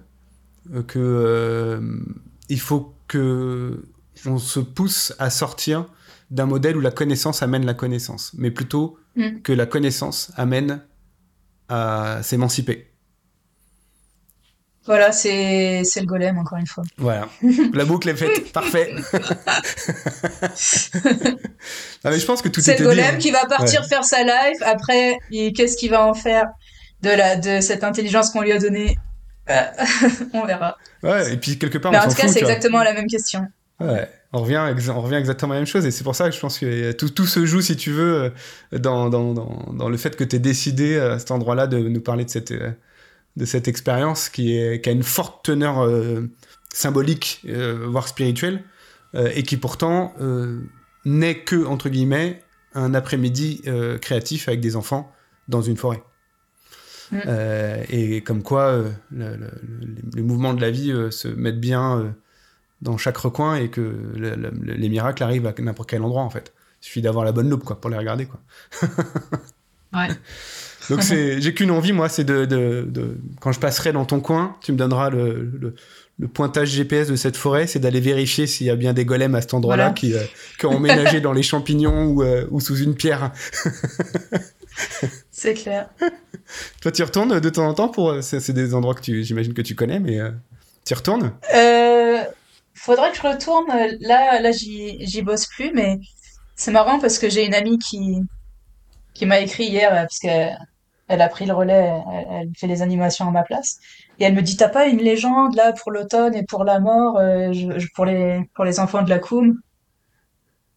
[0.74, 1.80] euh, que euh,
[2.48, 3.84] il faut que
[4.24, 5.86] on se pousse à sortir
[6.30, 9.40] d'un modèle où la connaissance amène la connaissance, mais plutôt Mm.
[9.42, 10.80] que la connaissance amène
[11.68, 12.86] à s'émanciper.
[14.86, 16.84] Voilà, c'est le golem encore une fois.
[16.96, 17.28] Voilà,
[17.74, 18.94] la boucle est faite, parfait.
[22.04, 22.84] mais je pense que tout C'est le dit.
[22.84, 23.18] golem hein.
[23.18, 23.88] qui va partir Ouais.
[23.88, 24.58] faire sa life.
[24.64, 25.18] Après,
[25.54, 26.46] qu'est-ce qu'il va en faire
[27.02, 28.96] de la de cette intelligence qu'on lui a donnée?
[29.50, 29.62] Euh,
[30.34, 30.76] On verra.
[31.02, 33.06] Ouais, et puis quelque part, Mais on en s'en tout cas, c'est exactement la même
[33.06, 33.46] question.
[33.78, 36.34] Ouais, on revient, on revient exactement à la même chose et c'est pour ça que
[36.34, 38.32] je pense que tout, tout se joue, si tu veux,
[38.72, 41.78] euh, dans, dans, dans, dans le fait que tu es décidé à cet endroit-là de
[41.78, 42.70] nous parler de cette, euh,
[43.36, 46.28] de cette expérience qui, est, qui a une forte teneur euh,
[46.72, 48.64] symbolique, euh, voire spirituelle,
[49.14, 50.14] euh, et qui pourtant
[51.04, 52.42] n'est que, entre guillemets,
[52.74, 53.62] un après-midi
[54.02, 55.10] créatif avec des enfants
[55.48, 56.02] dans une forêt.
[57.12, 57.18] Mm.
[57.88, 62.14] Et comme quoi le, le- le- les mouvements de la vie se mettent bien
[62.82, 66.30] dans chaque recoin et que le- le- les miracles arrivent à n'importe quel endroit en
[66.30, 66.52] fait.
[66.82, 68.40] Il suffit d'avoir la bonne loupe quoi pour les regarder quoi.
[69.94, 70.08] Ouais.
[70.90, 74.20] Donc c'est, j'ai qu'une envie moi, c'est de, de, de- quand je passerai dans ton
[74.20, 75.74] coin, tu me donneras le, le,
[76.18, 79.34] le pointage GPS de cette forêt, c'est d'aller vérifier s'il y a bien des golems
[79.34, 79.94] à cet endroit-là Voilà.
[79.94, 80.22] qui, euh,
[80.58, 83.32] qui ont emménagé dans les champignons ou, euh, ou sous une pierre.
[85.30, 85.88] C'est clair.
[86.80, 89.24] Toi, tu y retournes de temps en temps pour, c'est, c'est des endroits que tu,
[89.24, 90.30] j'imagine que tu connais, mais euh,
[90.84, 91.32] tu y retournes?
[91.54, 92.22] Euh,
[92.74, 93.66] faudrait que je retourne.
[94.00, 95.98] Là, là, j'y bosse plus, mais
[96.54, 98.16] c'est marrant parce que j'ai une amie qui
[99.14, 100.56] qui m'a écrit hier euh, parce qu'elle
[101.08, 103.78] elle a pris le relais, elle, elle fait les animations à ma place.
[104.18, 107.18] Et elle me dit, t'as pas une légende là pour l'automne et pour la mort,
[107.18, 109.58] euh, je- je- pour les pour les enfants de la Coum?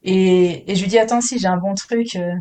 [0.03, 2.15] Et, et je lui dis, attends, si, j'ai un bon truc.
[2.15, 2.33] euh.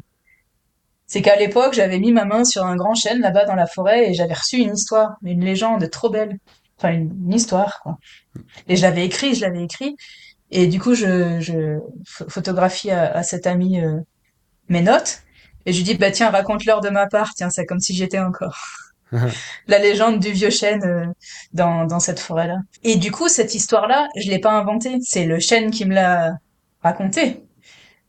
[1.07, 4.11] C'est qu'à l'époque, j'avais mis ma main sur un grand chêne là-bas dans la forêt
[4.11, 6.39] et j'avais reçu une histoire, une légende trop belle.
[6.79, 7.97] Enfin, une, une histoire, quoi.
[8.69, 9.97] Et je l'avais écrit, je l'avais écrit.
[10.51, 14.01] Et du coup, je, je ph- photographie à, à cette amie euh,
[14.69, 15.23] mes notes.
[15.69, 17.35] Et je lui dis, bah tiens, raconte-leur de ma part.
[17.35, 18.57] Tiens, c'est comme si j'étais encore.
[19.67, 21.07] La légende du vieux chêne euh,
[21.53, 22.57] dans, dans cette forêt-là.
[22.85, 24.97] Et du coup, cette histoire-là, je l'ai pas inventée.
[25.03, 26.33] C'est le chêne qui me l'a
[26.83, 27.43] racontée.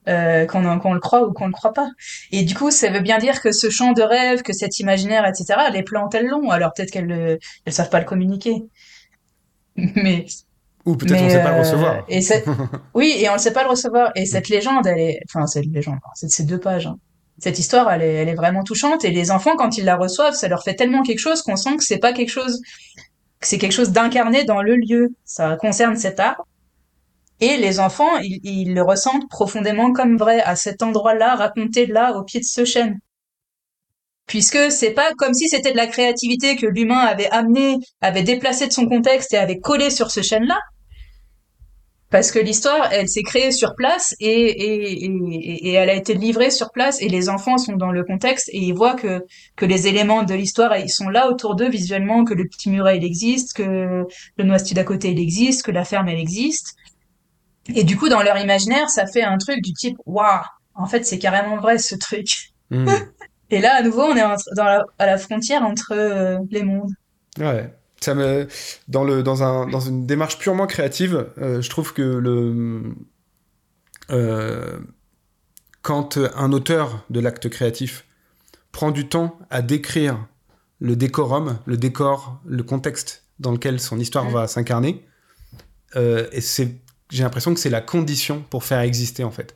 [0.07, 0.61] Euh, qu'on
[0.93, 1.89] le croit ou qu'on le croit pas.
[2.31, 5.25] Et du coup, ça veut bien dire que ce champ de rêve, que cet imaginaire,
[5.27, 6.49] etc., les plantes, elles l'ont.
[6.49, 8.55] Alors peut-être qu'elles le- elles savent pas le communiquer.
[9.75, 10.25] Mais
[10.85, 12.03] Ou peut-être on ne sait pas le euh, recevoir.
[12.07, 12.45] Et cette-
[12.93, 14.11] Oui, et on ne sait pas le recevoir.
[14.15, 16.87] Et cette légende, elle est, enfin, cette légende, c'est ces deux pages.
[16.87, 16.97] hein.
[17.39, 19.05] Cette histoire, elle est, vraiment touchante.
[19.05, 21.77] Et les enfants, quand ils la reçoivent, ça leur fait tellement quelque chose qu'on sent
[21.77, 22.61] que c'est pas quelque chose,
[23.39, 25.09] que c'est quelque chose d'incarné dans le lieu.
[25.25, 26.45] Ça concerne cet arbre.
[27.39, 32.17] Et les enfants, ils, ils le ressentent profondément comme vrai, à cet endroit-là, raconté là,
[32.17, 32.99] au pied de ce chêne.
[34.27, 38.67] Puisque c'est pas comme si c'était de la créativité que l'humain avait amené, avait déplacé
[38.67, 40.59] de son contexte et avait collé sur ce chêne-là.
[42.09, 46.15] Parce que l'histoire, elle s'est créée sur place et, et, et, et elle a été
[46.15, 49.23] livrée sur place et les enfants sont dans le contexte et ils voient que,
[49.55, 52.97] que les éléments de l'histoire, ils sont là autour d'eux visuellement, que le petit muret,
[52.97, 54.05] il existe, que
[54.37, 56.75] le noisetier d'à côté, il existe, que la ferme, elle existe.
[57.75, 60.41] Et du coup, dans leur imaginaire, ça fait un truc du type, waouh,
[60.73, 62.53] en fait, c'est carrément vrai, ce truc.
[62.71, 62.87] Hmm.
[63.51, 64.21] Et là, à nouveau, on est
[64.55, 66.91] dans la, à la frontière entre euh, les mondes.
[67.39, 67.71] Ouais.
[68.01, 68.47] Ça me,
[68.87, 72.95] dans, le, dans, un, dans une démarche purement créative, euh, je trouve que le,
[74.09, 74.79] euh,
[75.81, 78.05] quand un auteur de l'acte créatif
[78.71, 80.27] prend du temps à décrire
[80.79, 85.05] le décorum, le décor, le contexte dans lequel son histoire va s'incarner,
[85.95, 86.75] euh, et c'est
[87.09, 89.55] j'ai l'impression que c'est la condition pour faire exister en fait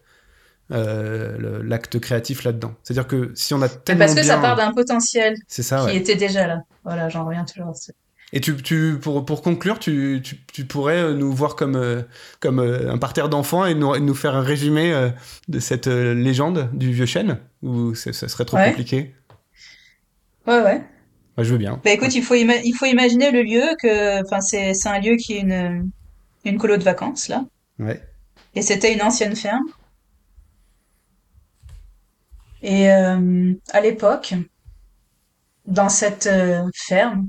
[0.71, 2.73] euh, l'acte créatif là-dedans.
[2.81, 4.35] C'est-à-dire que si on a tellement Parce que bien...
[4.35, 5.97] ça part d'un potentiel ça, qui ouais.
[5.97, 6.63] était déjà là.
[6.83, 7.73] Voilà, j'en reviens toujours à.
[8.36, 12.01] Et tu, tu, pour, pour conclure, tu, tu, tu pourrais euh, nous voir comme, euh,
[12.39, 15.11] comme euh, un parterre d'enfants et nous, nous faire un résumé
[15.47, 17.38] de cette légende du vieux chêne?
[17.61, 18.69] Ou ça serait trop Ouais.
[18.69, 19.13] compliqué?
[20.47, 20.81] Ouais, ouais.
[21.38, 21.79] Moi, je veux bien.
[21.84, 25.15] Bah écoute, il faut, il faut imaginer le lieu que, enfin, c'est, c'est un lieu
[25.15, 25.91] qui est une,
[26.43, 27.45] une colo de vacances, là.
[27.79, 28.01] Ouais.
[28.55, 29.65] Et c'était une ancienne ferme.
[32.63, 34.34] Et euh, à l'époque,
[35.65, 37.27] dans cette euh, ferme,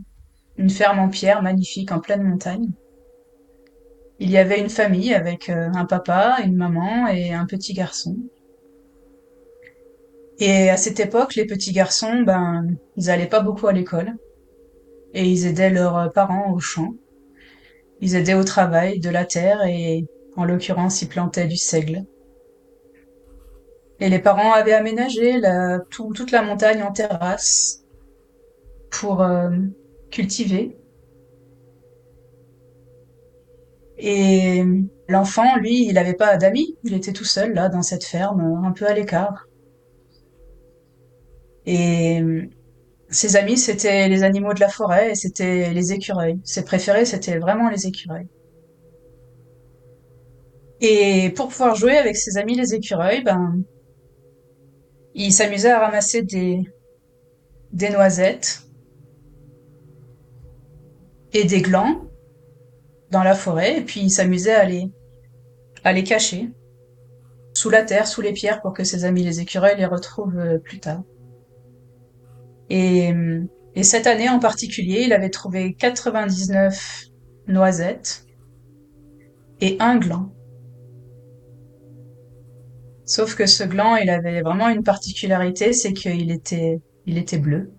[0.56, 2.70] une ferme en pierre magnifique en pleine montagne,
[4.20, 8.16] il y avait une famille avec euh, un papa, une maman et un petit garçon.
[10.38, 14.14] Et à cette époque, les petits garçons, ben, ils allaient pas beaucoup à l'école
[15.12, 16.94] et ils aidaient leurs parents au champ.
[18.00, 22.04] Ils aidaient au travail de la terre et, en l'occurrence, ils plantaient du seigle.
[24.00, 25.40] Et les parents avaient aménagé
[25.90, 27.84] toute la montagne en terrasse
[28.90, 29.50] pour euh,
[30.14, 30.76] cultiver.
[33.98, 34.62] Et
[35.08, 36.76] l'enfant, lui, il n'avait pas d'amis.
[36.84, 39.46] Il était tout seul, là, dans cette ferme, un peu à l'écart.
[41.66, 42.22] Et
[43.08, 46.38] ses amis, c'était les animaux de la forêt et c'était les écureuils.
[46.44, 48.28] Ses préférés, c'était vraiment les écureuils.
[50.80, 53.62] Et pour pouvoir jouer avec ses amis les écureuils, ben,
[55.14, 58.63] il s'amusait à ramasser des noisettes
[61.34, 62.02] et des glands
[63.10, 64.90] dans la forêt, et puis il s'amusait à les,
[65.82, 66.50] à les cacher
[67.52, 70.58] sous la terre, sous les pierres, pour que ses amis les écureuils les retrouvent euh,
[70.58, 71.02] plus tard.
[72.70, 73.12] Et,
[73.74, 77.04] et cette année en particulier, il avait trouvé 99
[77.46, 78.24] noisettes
[79.60, 80.32] et un gland.
[83.04, 87.70] Sauf que ce gland, il avait vraiment une particularité, c'est qu'il était, il était bleu.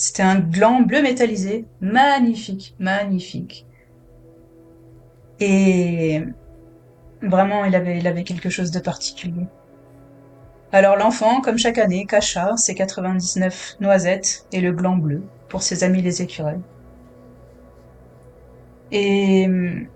[0.00, 3.66] C'était un gland bleu métallisé, magnifique, magnifique.
[5.40, 6.22] Et
[7.20, 9.46] vraiment, il avait, quelque chose de particulier.
[10.72, 15.84] Alors l'enfant, comme chaque année, cacha ses 99 noisettes et le gland bleu pour ses
[15.84, 16.62] amis les écureuils.
[18.90, 19.86] Et hum,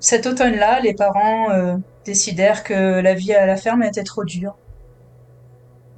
[0.00, 4.56] cet automne-là, les parents euh, décidèrent que la vie à la ferme était trop dure,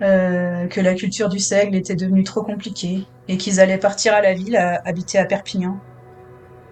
[0.03, 4.21] euh, que la culture du seigle était devenue trop compliquée et qu'ils allaient partir à
[4.21, 5.79] la ville, habiter à Perpignan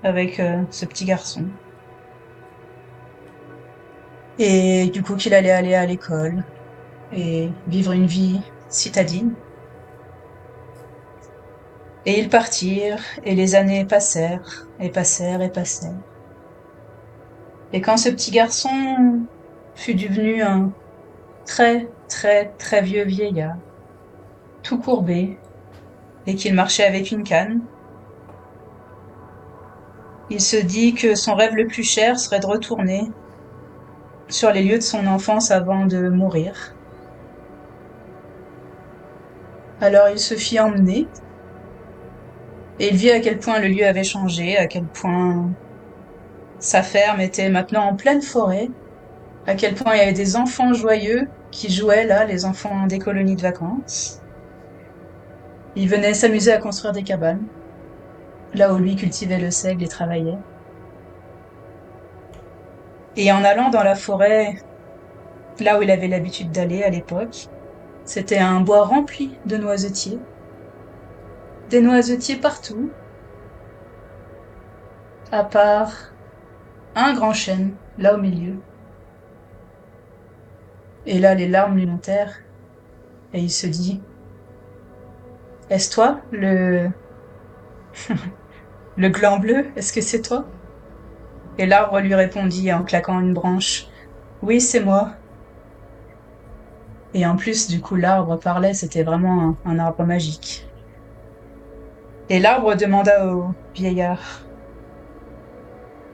[0.03, 1.45] avec euh, ce petit garçon.
[4.39, 6.43] Et du coup qu'il allait aller à l'école
[7.13, 9.35] et vivre une vie citadine.
[12.05, 16.01] Et ils partirent, et les années passèrent, et passèrent, et passèrent.
[17.73, 19.21] Et quand ce petit garçon
[19.77, 20.73] fut devenu un
[21.47, 23.57] très, très, très vieux vieillard,
[24.63, 25.39] tout courbé,
[26.27, 27.63] et qu'il marchait avec une canne,
[30.31, 33.11] il se dit que son rêve le plus cher serait de retourner
[34.29, 36.75] sur les lieux de son enfance avant de mourir.
[39.81, 41.09] Alors il se fit emmener,
[42.79, 45.51] et il vit à quel point le lieu avait changé, à quel point
[46.59, 48.69] sa ferme était maintenant en pleine forêt,
[49.47, 52.99] à quel point il y avait des enfants joyeux qui jouaient là, les enfants des
[52.99, 54.21] colonies de vacances.
[55.77, 57.47] Ils venaient s'amuser à construire des cabanes,
[58.55, 60.39] là où lui cultivait le seigle et travaillait.
[63.17, 64.57] Et en allant dans la forêt,
[65.61, 67.49] là où il avait l'habitude d'aller à l'époque,
[68.05, 70.19] c'était un bois rempli de noisetiers.
[71.69, 72.91] Des noisetiers partout,
[75.31, 76.15] à part
[76.95, 78.63] un grand chêne, là au milieu.
[81.07, 82.39] Et là, les larmes lui montèrent,
[83.35, 84.01] et il se dit
[85.71, 86.91] Est-ce toi, le.
[88.97, 89.67] le gland bleu?
[89.77, 90.47] Est-ce que c'est toi
[91.59, 93.87] Et l'arbre lui répondit en claquant une branche
[94.43, 95.13] Oui, c'est moi.
[97.15, 100.67] Et en plus, du coup, l'arbre parlait, c'était vraiment un, un arbre magique.
[102.29, 104.47] Et l'arbre demanda au vieillard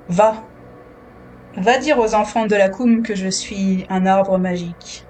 [0.08, 0.47] Va,
[1.56, 5.06] va dire aux enfants de la Coum que je suis un arbre magique.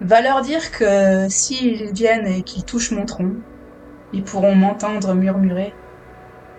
[0.00, 3.36] Va leur dire que s'ils viennent et qu'ils touchent mon tronc,
[4.12, 5.74] ils pourront m'entendre murmurer,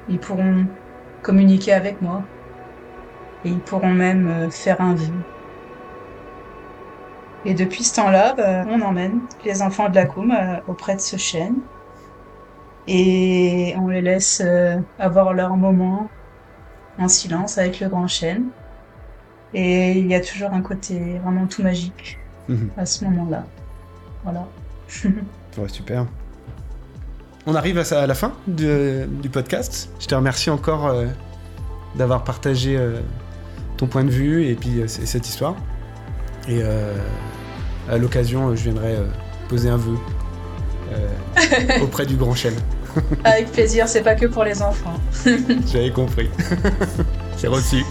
[0.08, 0.66] ils pourront
[1.22, 2.24] communiquer avec moi,
[3.44, 5.14] et ils pourront même euh, faire un vœu.
[7.46, 11.02] Et depuis ce temps-là, bah, on emmène les enfants de la Coum euh, auprès de
[11.02, 11.58] ce chêne,
[12.88, 16.10] et on les laisse euh, avoir leur moment
[17.00, 18.46] en silence avec le grand chêne.
[19.54, 22.18] Et il y a toujours un côté vraiment tout magique
[22.50, 22.70] Mhm.
[22.78, 23.46] à ce moment-là.
[24.24, 24.46] Voilà.
[25.58, 26.08] Ouais, super.
[27.46, 29.90] On arrive à, ça- à la fin de- du podcast.
[30.00, 31.06] Je te remercie encore euh,
[31.96, 33.00] d'avoir partagé euh,
[33.78, 35.56] ton point de vue et puis euh, cette histoire.
[36.48, 36.62] Et
[37.90, 38.96] à l'occasion, je viendrai
[39.48, 39.96] poser un vœu
[41.82, 42.56] auprès du grand chêne.
[43.24, 44.96] avec plaisir, c'est pas que pour les enfants.
[45.72, 46.30] J'avais compris.
[47.38, 47.84] C'est reçu.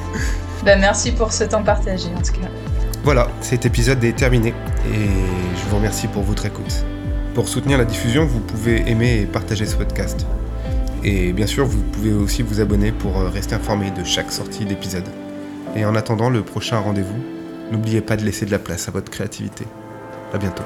[0.65, 2.49] Ben, merci pour ce temps partagé en tout cas.
[3.05, 4.51] Voilà, cet épisode est terminé
[4.87, 5.09] et
[5.57, 6.85] je vous remercie pour votre écoute.
[7.35, 10.25] Pour soutenir la diffusion, vous pouvez aimer et partager ce podcast.
[11.03, 14.65] Et bien sûr, vous pouvez aussi vous abonner pour euh, rester informé de chaque sortie
[14.65, 15.09] d'épisode.
[15.75, 17.19] Et en attendant le prochain rendez-vous,
[17.73, 19.65] n'oubliez pas de laisser de la place à votre créativité.
[20.33, 20.65] À bientôt.